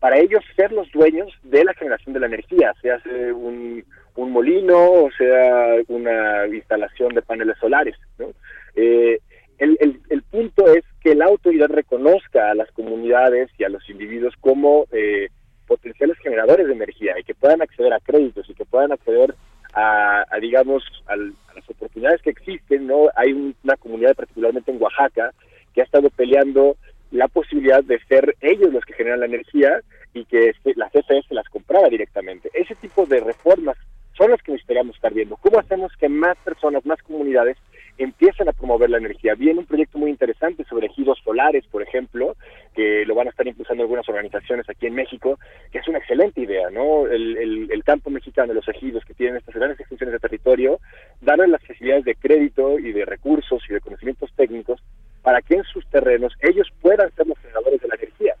[0.00, 3.00] para ellos ser los dueños de la generación de la energía, sea
[3.34, 3.84] un,
[4.14, 8.28] un molino o sea una instalación de paneles solares, ¿no?
[8.76, 9.18] Eh,
[9.58, 9.76] el,
[10.08, 14.86] el, punto es que la autoridad reconozca a las comunidades y a los individuos como
[14.92, 15.30] eh,
[15.66, 19.34] potenciales generadores de energía y que puedan acceder a créditos y que puedan acceder
[19.74, 22.86] a, digamos, a las oportunidades que existen.
[22.86, 25.32] no Hay una comunidad, particularmente en Oaxaca,
[25.74, 26.76] que ha estado peleando
[27.10, 29.80] la posibilidad de ser ellos los que generan la energía
[30.14, 32.50] y que la CFE se las comprara directamente.
[32.54, 33.76] Ese tipo de reformas
[34.16, 35.36] son las que necesitaríamos estar viendo.
[35.36, 37.56] ¿Cómo hacemos que más personas, más comunidades
[37.98, 39.34] empiezan a promover la energía.
[39.34, 42.36] Viene un proyecto muy interesante sobre ejidos solares, por ejemplo,
[42.74, 45.38] que lo van a estar impulsando algunas organizaciones aquí en México,
[45.72, 47.06] que es una excelente idea, ¿no?
[47.06, 50.78] El, el, campo mexicano, los ejidos que tienen estas grandes extensiones de territorio,
[51.20, 54.80] darle las facilidades de crédito y de recursos y de conocimientos técnicos
[55.28, 58.34] para que en sus terrenos ellos puedan ser los generadores de la energía.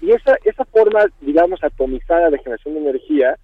[0.00, 3.38] Y esa, esa forma, digamos, atomizada de generación de energía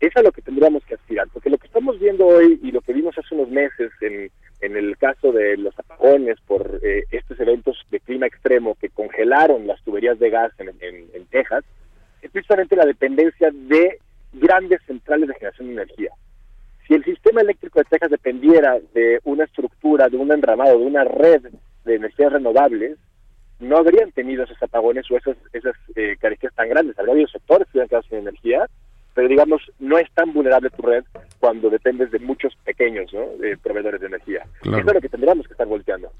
[0.00, 2.80] es a lo que tendríamos que aspirar, porque lo que estamos viendo hoy y lo
[2.80, 4.28] que vimos hace unos meses en,
[4.60, 9.68] en el caso de los apagones por eh, estos eventos de clima extremo que congelaron
[9.68, 11.64] las tuberías de gas en, en, Texas,
[12.22, 14.00] es precisamente la dependencia de
[14.32, 16.10] grandes centrales de generación de energía.
[16.88, 21.04] Si el sistema eléctrico de Texas dependiera de una estructura, de un enramado, de una
[21.04, 21.42] red
[21.86, 22.98] de energías renovables,
[23.58, 26.98] no habrían tenido esos apagones o esas, esas eh, carencias tan grandes.
[26.98, 28.66] Habría habido sectores que hubieran quedado sin energía
[29.16, 31.02] pero digamos, no es tan vulnerable tu red
[31.40, 33.24] cuando dependes de muchos pequeños ¿no?
[33.62, 34.46] proveedores de energía.
[34.60, 36.12] Eso es lo que tendríamos que estar volteando.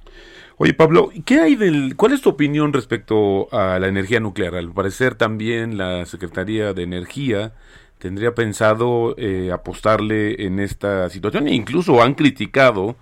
[0.57, 4.55] Oye, Pablo, ¿qué hay del, ¿cuál es tu opinión respecto a la energía nuclear?
[4.55, 7.53] Al parecer también la Secretaría de Energía
[7.99, 12.97] tendría pensado eh, apostarle en esta situación e incluso han criticado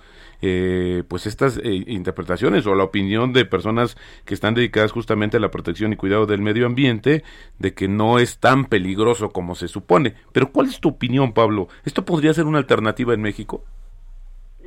[0.47, 5.40] eh, pues estas eh, interpretaciones o la opinión de personas que están dedicadas justamente a
[5.40, 7.24] la protección y cuidado del medio ambiente
[7.59, 10.12] de que no es tan peligroso como se supone.
[10.32, 11.68] Pero ¿cuál es tu opinión, Pablo?
[11.86, 13.64] ¿Esto podría ser una alternativa en México?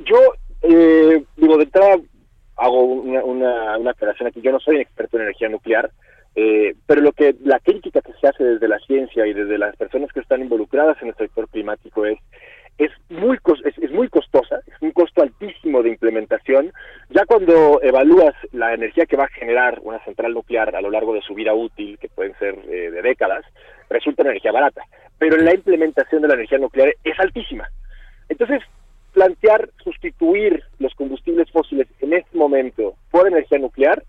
[0.04, 0.18] Yo,
[0.62, 1.96] eh, digo, de entrada
[2.56, 4.40] hago una, una, aclaración aquí.
[4.40, 5.92] Yo no soy un experto en energía nuclear,
[6.34, 9.76] eh, pero lo que la crítica que se hace desde la ciencia y desde las
[9.76, 12.18] personas que están involucradas en el sector climático es
[12.78, 16.72] es muy, es, muy costosa, es un costo altísimo de implementación.
[17.10, 21.12] Ya cuando evalúas la energía que va a generar una central nuclear a lo largo
[21.14, 23.44] de su vida útil, que pueden ser eh, de décadas,
[23.90, 24.82] resulta una energía barata.
[25.18, 27.68] Pero la implementación de la energía nuclear es altísima.
[28.28, 28.62] Entonces,
[29.12, 34.04] plantear sustituir los combustibles fósiles en este momento por energía nuclear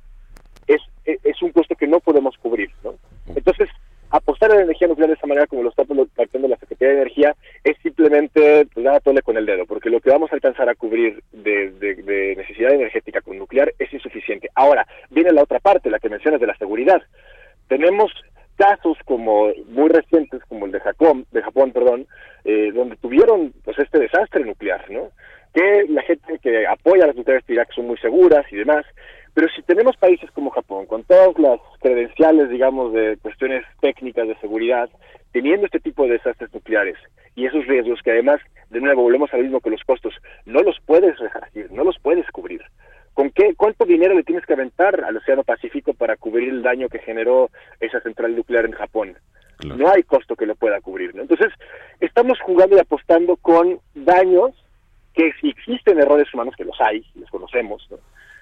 [0.67, 2.69] es, es un costo que no podemos cubrir.
[2.83, 2.93] ¿no?
[3.35, 3.69] Entonces,
[4.09, 7.01] apostar a la energía nuclear de esa manera como lo está planteando la Secretaría de
[7.01, 10.69] Energía es simplemente pues, a tole con el dedo, porque lo que vamos a alcanzar
[10.69, 14.49] a cubrir de, de, necesidad energética con nuclear es insuficiente.
[14.55, 17.01] Ahora, viene la otra parte, la que mencionas de la seguridad.
[17.67, 18.11] Tenemos
[18.55, 22.07] casos como muy recientes como el de Japón, de Japón, perdón,
[22.43, 25.11] eh, donde tuvieron pues este desastre nuclear, ¿no?
[25.53, 28.85] Que la gente que apoya las nucleares de Irak son muy seguras y demás,
[29.39, 34.35] pero si tenemos países como Japón, con todas las credenciales, digamos, de cuestiones técnicas de
[34.39, 34.89] seguridad,
[35.31, 36.97] teniendo este tipo de desastres nucleares
[37.35, 40.13] y esos riesgos que además, de nuevo, volvemos al mismo que los costos,
[40.45, 42.61] no los puedes resarcir, no los puedes cubrir.
[43.13, 46.89] ¿Con qué, cuánto dinero le tienes que aventar al Océano Pacífico para cubrir el daño
[46.89, 49.15] que generó esa central nuclear en Japón?
[49.63, 51.15] No hay costo que lo pueda cubrir.
[51.15, 51.21] ¿no?
[51.21, 51.53] Entonces,
[52.01, 54.51] estamos jugando y apostando con daños
[55.13, 57.99] que si existen errores humanos, que los hay, los conocemos, ¿no?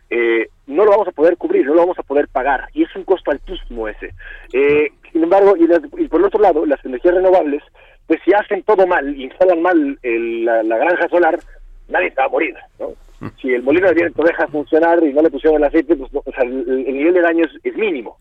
[0.10, 2.95] Eh, no lo vamos a poder cubrir, no lo vamos a poder pagar, y es
[2.95, 4.14] un costo altísimo ese.
[4.53, 7.64] Eh, sin embargo, y, por el otro lado, las energías renovables,
[8.05, 11.39] pues si hacen todo mal, instalan mal la, granja solar,
[11.89, 12.93] nadie se va a morir, ¿no?
[13.41, 16.84] Si el molino de viento deja funcionar y no le pusieron el aceite, pues el,
[16.93, 18.18] nivel de daño es, mínimo.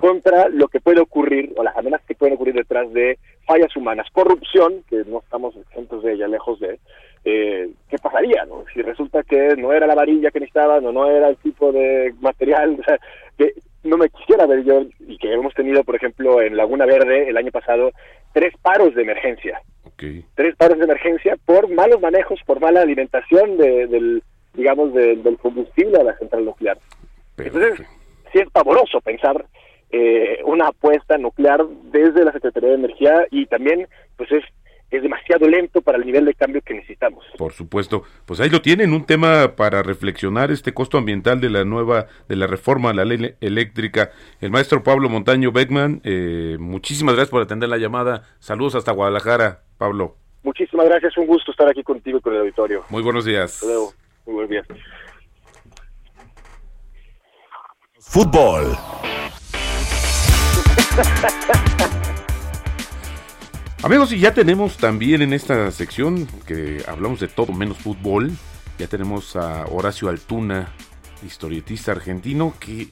[0.00, 4.06] Contra lo que puede ocurrir, o las amenazas que pueden ocurrir detrás de fallas humanas,
[4.12, 6.78] corrupción, que no estamos exentos de ella, lejos de,
[7.24, 7.72] eh, ¿qué
[8.18, 8.44] pasaría?
[8.46, 8.64] No?
[8.72, 12.14] Si resulta que no era la varilla que necesitaban o no era el tipo de
[12.20, 12.98] material, o sea,
[13.36, 13.54] que
[13.84, 17.36] no me quisiera ver yo, y que hemos tenido, por ejemplo, en Laguna Verde el
[17.36, 17.92] año pasado,
[18.32, 19.60] tres paros de emergencia.
[20.36, 24.22] Tres paros de emergencia por malos manejos, por mala alimentación de, del,
[24.54, 26.78] digamos, del combustible a la central nuclear.
[27.36, 27.84] Entonces,
[28.32, 29.44] sí es pavoroso pensar
[29.90, 34.44] eh, una apuesta nuclear desde la Secretaría de Energía y también, pues es
[34.90, 37.24] es demasiado lento para el nivel de cambio que necesitamos.
[37.36, 41.64] Por supuesto, pues ahí lo tienen, un tema para reflexionar este costo ambiental de la
[41.64, 44.10] nueva, de la reforma a la ley eléctrica.
[44.40, 48.22] El maestro Pablo Montaño Beckman, eh, muchísimas gracias por atender la llamada.
[48.38, 50.16] Saludos hasta Guadalajara, Pablo.
[50.42, 52.84] Muchísimas gracias, un gusto estar aquí contigo y con el auditorio.
[52.88, 53.62] Muy buenos días.
[54.24, 54.66] Muy buenos días.
[58.00, 58.74] Fútbol.
[63.84, 68.32] Amigos, y ya tenemos también en esta sección que hablamos de todo menos fútbol,
[68.76, 70.72] ya tenemos a Horacio Altuna,
[71.24, 72.88] historietista argentino, que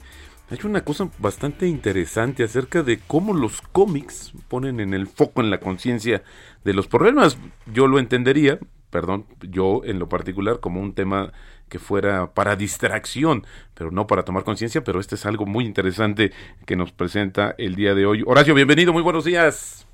[0.49, 5.41] ha hecho una cosa bastante interesante acerca de cómo los cómics ponen en el foco
[5.41, 6.23] en la conciencia
[6.63, 7.37] de los problemas.
[7.75, 8.61] Yo lo entendería,
[8.91, 11.33] perdón, yo en lo particular como un tema
[11.69, 16.31] que fuera para distracción, pero no para tomar conciencia, pero este es algo muy interesante
[16.65, 18.23] que nos presenta el día de hoy.
[18.25, 19.87] Horacio, bienvenido, muy buenos días.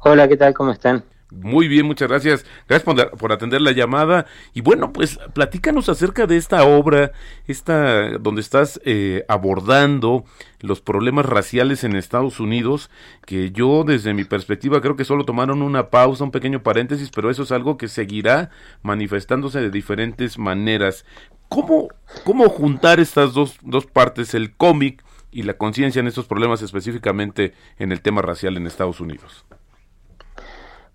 [0.00, 0.54] Hola, ¿qué tal?
[0.54, 1.04] ¿Cómo están?
[1.30, 2.46] Muy bien, muchas gracias.
[2.68, 4.26] Gracias por, atender la llamada.
[4.54, 7.10] Y bueno, pues platícanos acerca de esta obra,
[7.48, 10.24] esta donde estás eh, abordando
[10.60, 12.90] los problemas raciales en Estados Unidos,
[13.26, 17.28] que yo desde mi perspectiva creo que solo tomaron una pausa, un pequeño paréntesis, pero
[17.28, 18.50] eso es algo que seguirá
[18.82, 21.04] manifestándose de diferentes maneras.
[21.48, 21.88] ¿Cómo,
[22.24, 27.52] cómo juntar estas dos, dos partes, el cómic y la conciencia en estos problemas específicamente
[27.78, 29.44] en el tema racial en Estados Unidos?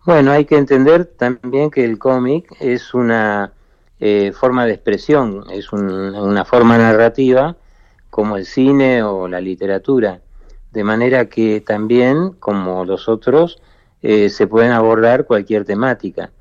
[0.06, 3.54] Bueno, hay que entender también que el cómic es una
[4.02, 7.56] eh, forma de expresión, es una forma narrativa
[8.10, 10.20] como el cine o la literatura,
[10.72, 13.62] de manera que también, como los otros,
[14.02, 16.32] eh, se pueden abordar cualquier temática.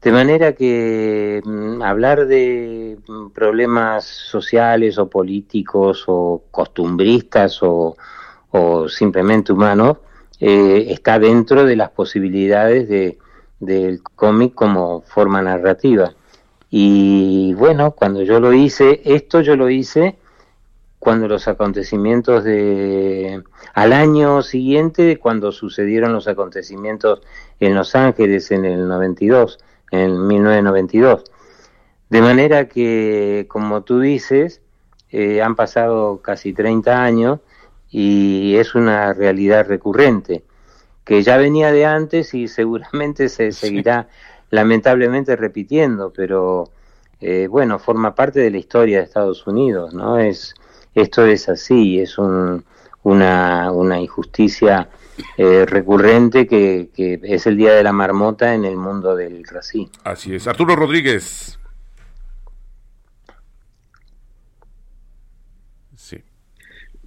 [0.00, 7.94] De manera que mm, hablar de mm, problemas sociales o políticos o costumbristas o
[8.88, 9.98] simplemente humanos
[10.40, 13.18] eh, está dentro de las posibilidades de,
[13.60, 16.14] del cómic como forma narrativa.
[16.70, 20.16] Y bueno, cuando yo lo hice, esto yo lo hice
[20.98, 23.42] cuando los acontecimientos de
[23.74, 27.22] al año siguiente cuando sucedieron los acontecimientos
[27.60, 29.58] en Los Ángeles en el 92
[29.92, 31.24] en 1992
[32.10, 34.60] de manera que como tú dices
[35.10, 37.40] eh, han pasado casi 30 años
[37.90, 40.44] y es una realidad recurrente
[41.04, 44.08] que ya venía de antes y seguramente se seguirá
[44.50, 46.70] lamentablemente repitiendo, pero
[47.20, 50.18] eh, bueno, forma parte de la historia de Estados Unidos, ¿no?
[50.18, 50.54] Es,
[50.94, 52.64] esto es así, es un,
[53.02, 54.88] una, una injusticia
[55.36, 59.92] eh, recurrente que, que es el día de la marmota en el mundo del racismo.
[60.04, 60.46] Así es.
[60.46, 61.58] Arturo Rodríguez.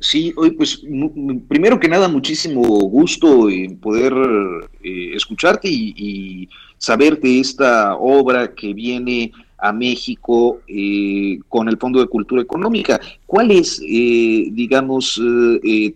[0.02, 0.82] Sí, hoy pues
[1.48, 4.12] primero que nada muchísimo gusto en poder
[4.82, 6.50] eh, escucharte y,
[6.80, 13.00] saber de esta obra que viene a México eh, con el Fondo de Cultura Económica.
[13.28, 15.22] ¿Cuál es, eh, digamos,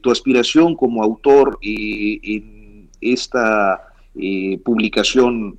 [0.01, 3.81] tu aspiración como autor en esta
[4.63, 5.57] publicación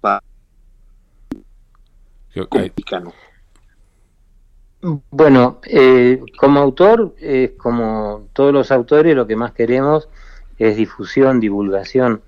[0.00, 0.22] para
[2.50, 3.12] mexicano?
[4.80, 10.08] Bueno, eh, como autor, eh, como todos los autores, lo que más queremos
[10.56, 12.22] es difusión, divulgación.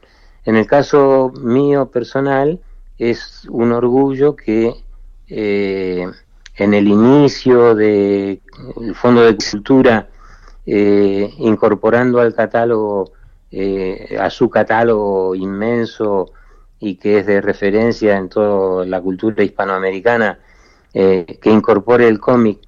[0.45, 2.59] En el caso mío personal,
[2.99, 4.75] es un orgullo que
[5.29, 6.09] eh,
[6.57, 8.41] en el inicio del
[8.95, 10.09] Fondo de Cultura,
[10.67, 13.13] eh, incorporando al catálogo,
[14.19, 16.31] a su catálogo inmenso
[16.79, 20.39] y que es de referencia en toda la cultura hispanoamericana,
[20.93, 22.59] eh, que incorpore el cómic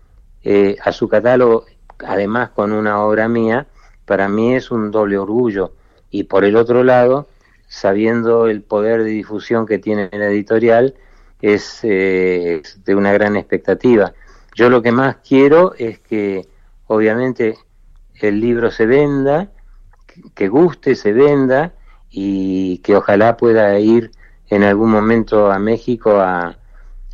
[0.44, 1.64] eh, a su catálogo,
[1.98, 3.66] además con una obra mía,
[4.04, 5.72] para mí es un doble orgullo.
[6.10, 7.28] Y por el otro lado,
[7.68, 10.94] sabiendo el poder de difusión que tiene la editorial,
[11.40, 14.12] es, eh, de una gran expectativa.
[14.54, 16.46] Yo lo que más quiero es que,
[16.86, 17.56] obviamente,
[18.20, 19.50] el libro se venda,
[20.34, 21.72] que guste, se venda
[22.10, 24.10] y que ojalá pueda ir
[24.48, 26.58] en algún momento a México a,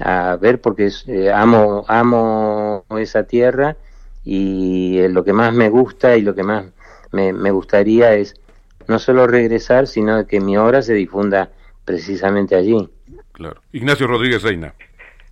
[0.01, 3.77] a ver porque eh, amo amo esa tierra
[4.25, 6.67] y eh, lo que más me gusta y lo que más
[7.13, 8.35] me, me, gustaría es
[8.87, 11.51] no solo regresar sino que mi obra se difunda
[11.85, 12.89] precisamente allí.
[13.33, 13.61] Claro.
[13.73, 14.75] Ignacio Rodríguez Reina.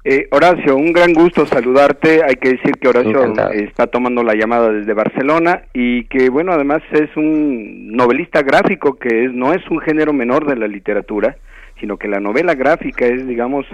[0.09, 2.23] Eh, Horacio, un gran gusto saludarte.
[2.23, 6.81] Hay que decir que Horacio está tomando la llamada desde Barcelona y que, bueno, además
[6.93, 11.37] es un novelista gráfico que es, no es un género menor de la literatura,
[11.81, 13.67] sino que la novela gráfica es, digamos,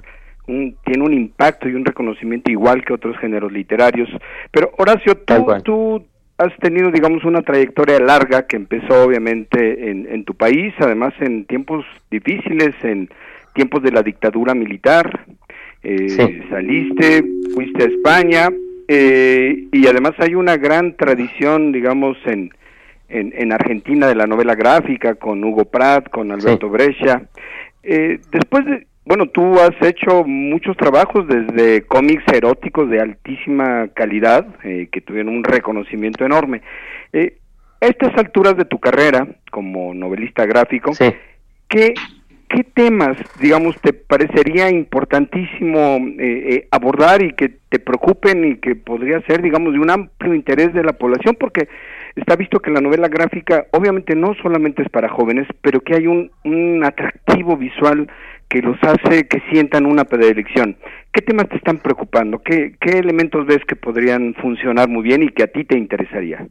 [0.46, 4.08] tiene un impacto y un reconocimiento igual que otros géneros literarios.
[4.50, 6.04] Pero Horacio, tú, tú
[6.38, 11.84] has tenido, digamos, una trayectoria larga que empezó obviamente en, tu país, además en tiempos
[12.10, 13.08] difíciles, en
[13.54, 15.26] tiempos de la dictadura militar.
[15.84, 17.24] Eh, saliste,
[17.54, 18.48] fuiste a España
[18.86, 22.52] eh, y además hay una gran tradición, digamos, en,
[23.08, 27.22] en, Argentina de la novela gráfica con Hugo Pratt, con Alberto Brescia.
[27.82, 34.46] Eh, después de, bueno, tú has hecho muchos trabajos desde cómics eróticos de altísima calidad,
[34.62, 36.62] eh, que tuvieron un reconocimiento enorme.
[37.12, 37.38] Eh,
[37.80, 40.92] a estas alturas de tu carrera como novelista gráfico,
[41.68, 41.94] ¿qué,
[42.48, 49.20] ¿qué temas, digamos, te parecería importantísimo eh, abordar y que te preocupen y que podría
[49.22, 51.36] ser, digamos, de un amplio interés de la población?
[51.40, 51.66] Porque
[52.16, 56.06] está visto que la novela gráfica obviamente no solamente es para jóvenes, pero que hay
[56.06, 58.10] un, un atractivo visual
[58.48, 60.76] que los hace que sientan una predilección.
[61.12, 62.38] ¿Qué temas te están preocupando?
[62.40, 66.46] ¿Qué, ¿Qué elementos ves que podrían funcionar muy bien y que a ti te interesaría?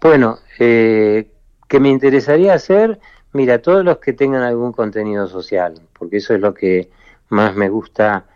[0.00, 1.28] Bueno, eh,
[1.68, 2.98] que me interesaría hacer,
[3.32, 6.88] mira, todos los que tengan algún contenido social, porque eso es lo que
[7.28, 8.26] más me gusta,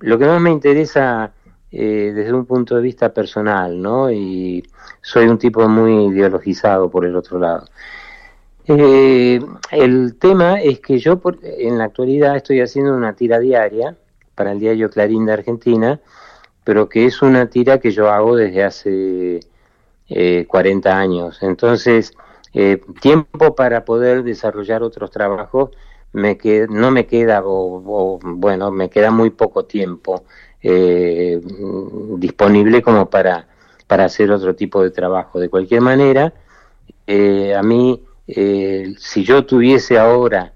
[0.00, 1.32] lo que más me interesa
[1.72, 4.10] eh, desde un punto de vista personal, ¿no?
[4.10, 4.62] Y
[5.00, 7.66] soy un tipo muy ideologizado por el otro lado.
[8.68, 9.40] Eh,
[9.70, 13.96] el tema es que yo en la actualidad estoy haciendo una tira diaria
[14.34, 16.00] para el diario Clarín de Argentina,
[16.64, 19.40] pero que es una tira que yo hago desde hace
[20.08, 21.38] eh, 40 años.
[21.42, 22.12] Entonces,
[22.52, 25.70] eh, tiempo para poder desarrollar otros trabajos
[26.12, 26.38] me
[26.68, 30.24] no me queda, o, bueno, me queda muy poco tiempo
[30.68, 31.40] eh,
[32.18, 33.46] disponible como para,
[33.86, 35.38] para hacer otro tipo de trabajo.
[35.38, 36.32] De cualquier manera,
[37.06, 40.52] eh, a mí eh, si yo tuviese ahora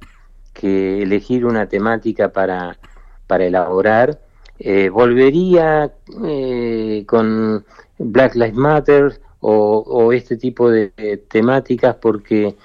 [0.53, 2.79] que elegir una temática para,
[3.27, 4.21] para elaborar,
[4.59, 5.93] eh, volvería
[6.25, 7.65] eh, con
[7.99, 10.91] Black Lives Matter o, este tipo de,
[11.31, 12.57] temáticas porque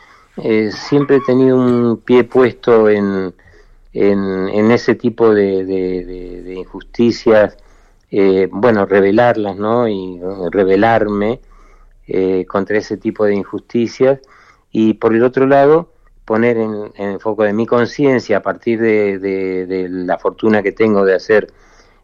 [0.72, 3.34] siempre he tenido un pie puesto en,
[3.96, 7.58] en, ese tipo de, injusticias,
[8.52, 9.88] bueno, revelarlas, ¿no?
[9.88, 10.20] Y
[10.52, 11.40] revelarme
[12.48, 14.20] contra ese tipo de injusticias
[14.72, 15.90] y por el otro lado
[16.26, 21.16] poner en, el foco de mi conciencia a partir de, la fortuna que tengo de
[21.16, 21.48] hacer,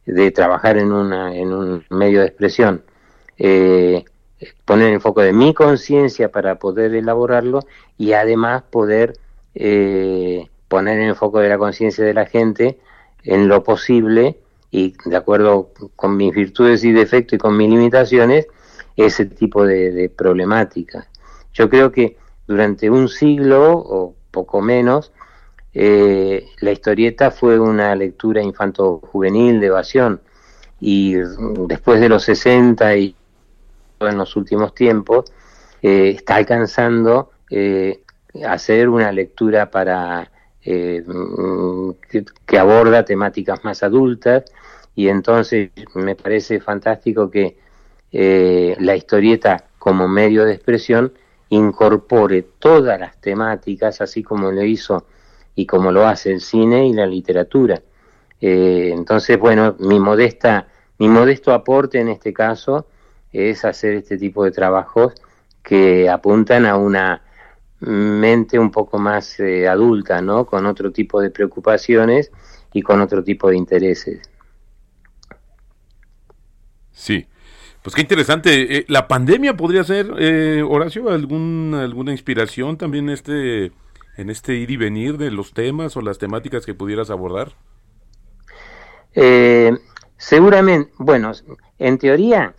[0.06, 2.84] de trabajar en, una, en un medio de expresión,
[3.38, 4.06] eh,
[4.64, 7.62] poner en foco de mi conciencia para poder elaborarlo
[7.98, 9.18] y además poder
[9.56, 12.80] eh, poner en el foco de la conciencia de la gente
[13.24, 14.40] en lo posible
[14.72, 18.48] y de acuerdo con mis virtudes y defectos y con mis limitaciones,
[18.96, 21.10] ese tipo de, de problemáticas.
[21.54, 22.16] Yo creo que
[22.48, 25.12] durante un siglo o poco menos,
[25.74, 30.22] eh, la historieta fue una lectura infanto-juvenil de evasión
[30.80, 31.16] y
[31.68, 33.16] después de los 60 y
[34.00, 35.26] en los últimos tiempos
[35.82, 38.04] eh, está alcanzando eh,
[38.48, 40.32] hacer una lectura para
[40.64, 41.04] que,
[42.46, 44.44] que, aborda temáticas más adultas
[44.96, 47.58] y entonces me parece fantástico que
[48.12, 51.14] la historieta como medio de expresión
[51.52, 55.06] incorpore todas las temáticas, así como lo hizo
[55.56, 57.82] y como lo hace el cine y la literatura.
[58.40, 62.88] Eh, entonces, bueno, mi modesta, mi modesto aporte en este caso
[63.34, 65.14] es hacer este tipo de trabajos
[65.62, 67.22] que apuntan a una
[67.82, 70.46] mente un poco más eh, adulta, ¿no?
[70.46, 72.32] Con otro tipo de preocupaciones
[72.74, 74.22] y con otro tipo de intereses.
[76.92, 77.28] Sí,
[77.82, 78.78] pues qué interesante.
[78.78, 83.72] Eh, ¿La pandemia podría ser, eh, Horacio, algún, alguna inspiración también en este,
[84.18, 87.54] en este ir y venir de los temas o las temáticas que pudieras abordar?
[89.16, 89.76] Eh,
[90.18, 91.32] seguramente, bueno,
[91.80, 92.54] en teoría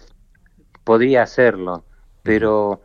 [0.82, 1.84] podría hacerlo,
[2.24, 2.82] pero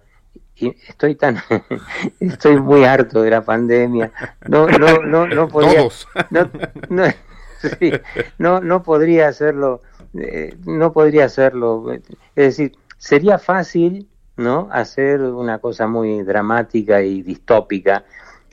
[0.87, 1.37] estoy tan
[2.19, 4.11] estoy muy harto de la pandemia
[4.47, 5.87] no no no no podría
[6.29, 6.49] no,
[6.89, 7.03] no,
[7.79, 7.91] sí,
[8.37, 9.81] no no podría hacerlo
[10.13, 11.91] eh, no podría hacerlo.
[11.91, 12.01] Es
[12.35, 14.69] decir, sería fácil, ¿no?
[14.71, 18.05] Hacer una cosa muy dramática y distópica,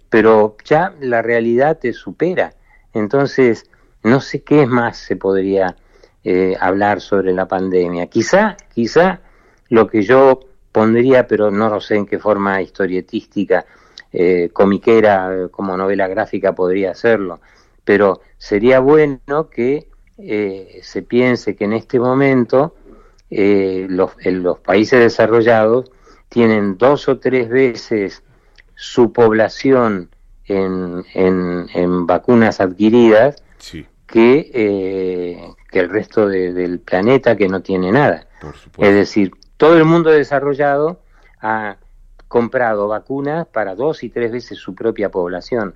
[0.09, 2.55] pero ya la realidad te supera.
[2.93, 3.71] Entonces,
[4.03, 5.77] no sé qué más se podría
[6.23, 8.07] eh, hablar sobre la pandemia.
[8.07, 9.21] Quizá, quizá
[9.69, 10.41] lo que yo
[10.75, 13.65] pondría, pero no lo sé en qué forma historietística,
[14.13, 17.41] eh, comiquera, como novela gráfica podría hacerlo,
[17.85, 19.87] pero sería bueno que
[20.19, 22.75] eh, se piense que en este momento
[23.31, 25.93] eh, los, los países desarrollados
[26.29, 28.25] tienen dos o tres veces
[28.75, 30.11] su población
[30.47, 33.37] en, en, vacunas adquiridas
[34.07, 38.27] que, eh, que el resto del planeta que no tiene nada.
[38.79, 41.01] Es decir, todo el mundo desarrollado
[41.41, 41.77] ha
[42.29, 45.75] comprado vacunas para dos y tres veces su propia población.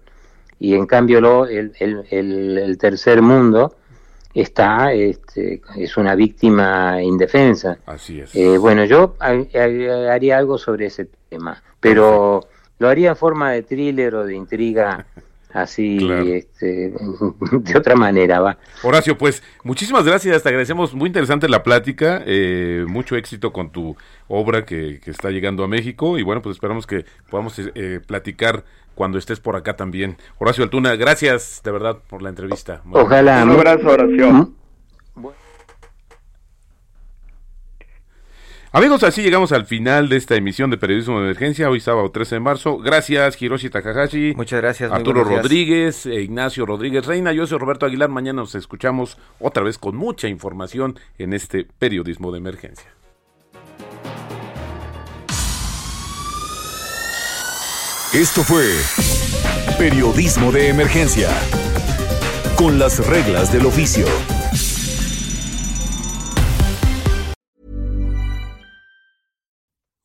[0.58, 3.76] Y en cambio lo, el, el, tercer mundo
[4.34, 7.78] está este, es una víctima indefensa.
[7.86, 8.34] Así es.
[8.34, 12.40] Eh, bueno, yo haría algo sobre ese tema, pero
[12.78, 15.06] lo haría en forma de thriller o de intriga
[15.52, 15.98] así
[16.32, 16.92] este,
[17.50, 18.58] de otra manera va.
[18.82, 23.96] Horacio pues muchísimas gracias te agradecemos muy interesante la plática eh, mucho éxito con tu
[24.28, 28.64] obra que, que, está llegando a México y bueno pues esperamos que podamos eh, platicar
[28.94, 30.16] cuando estés por acá también.
[30.38, 32.82] Horacio Altuna gracias de verdad por la entrevista.
[32.90, 33.44] Ojalá.
[33.44, 34.57] Un abrazo Horacio
[38.70, 42.34] Amigos, así llegamos al final de esta emisión de Periodismo de Emergencia, hoy sábado 13
[42.34, 42.76] de marzo.
[42.76, 44.34] Gracias, Hiroshi Takahashi.
[44.36, 44.92] Muchas gracias.
[44.92, 47.32] Arturo Rodríguez, e Ignacio Rodríguez Reina.
[47.32, 48.10] Yo soy Roberto Aguilar.
[48.10, 52.92] Mañana nos escuchamos otra vez con mucha información en este Periodismo de Emergencia.
[58.12, 58.64] Esto fue
[59.78, 61.30] Periodismo de Emergencia,
[62.56, 64.04] con las reglas del oficio.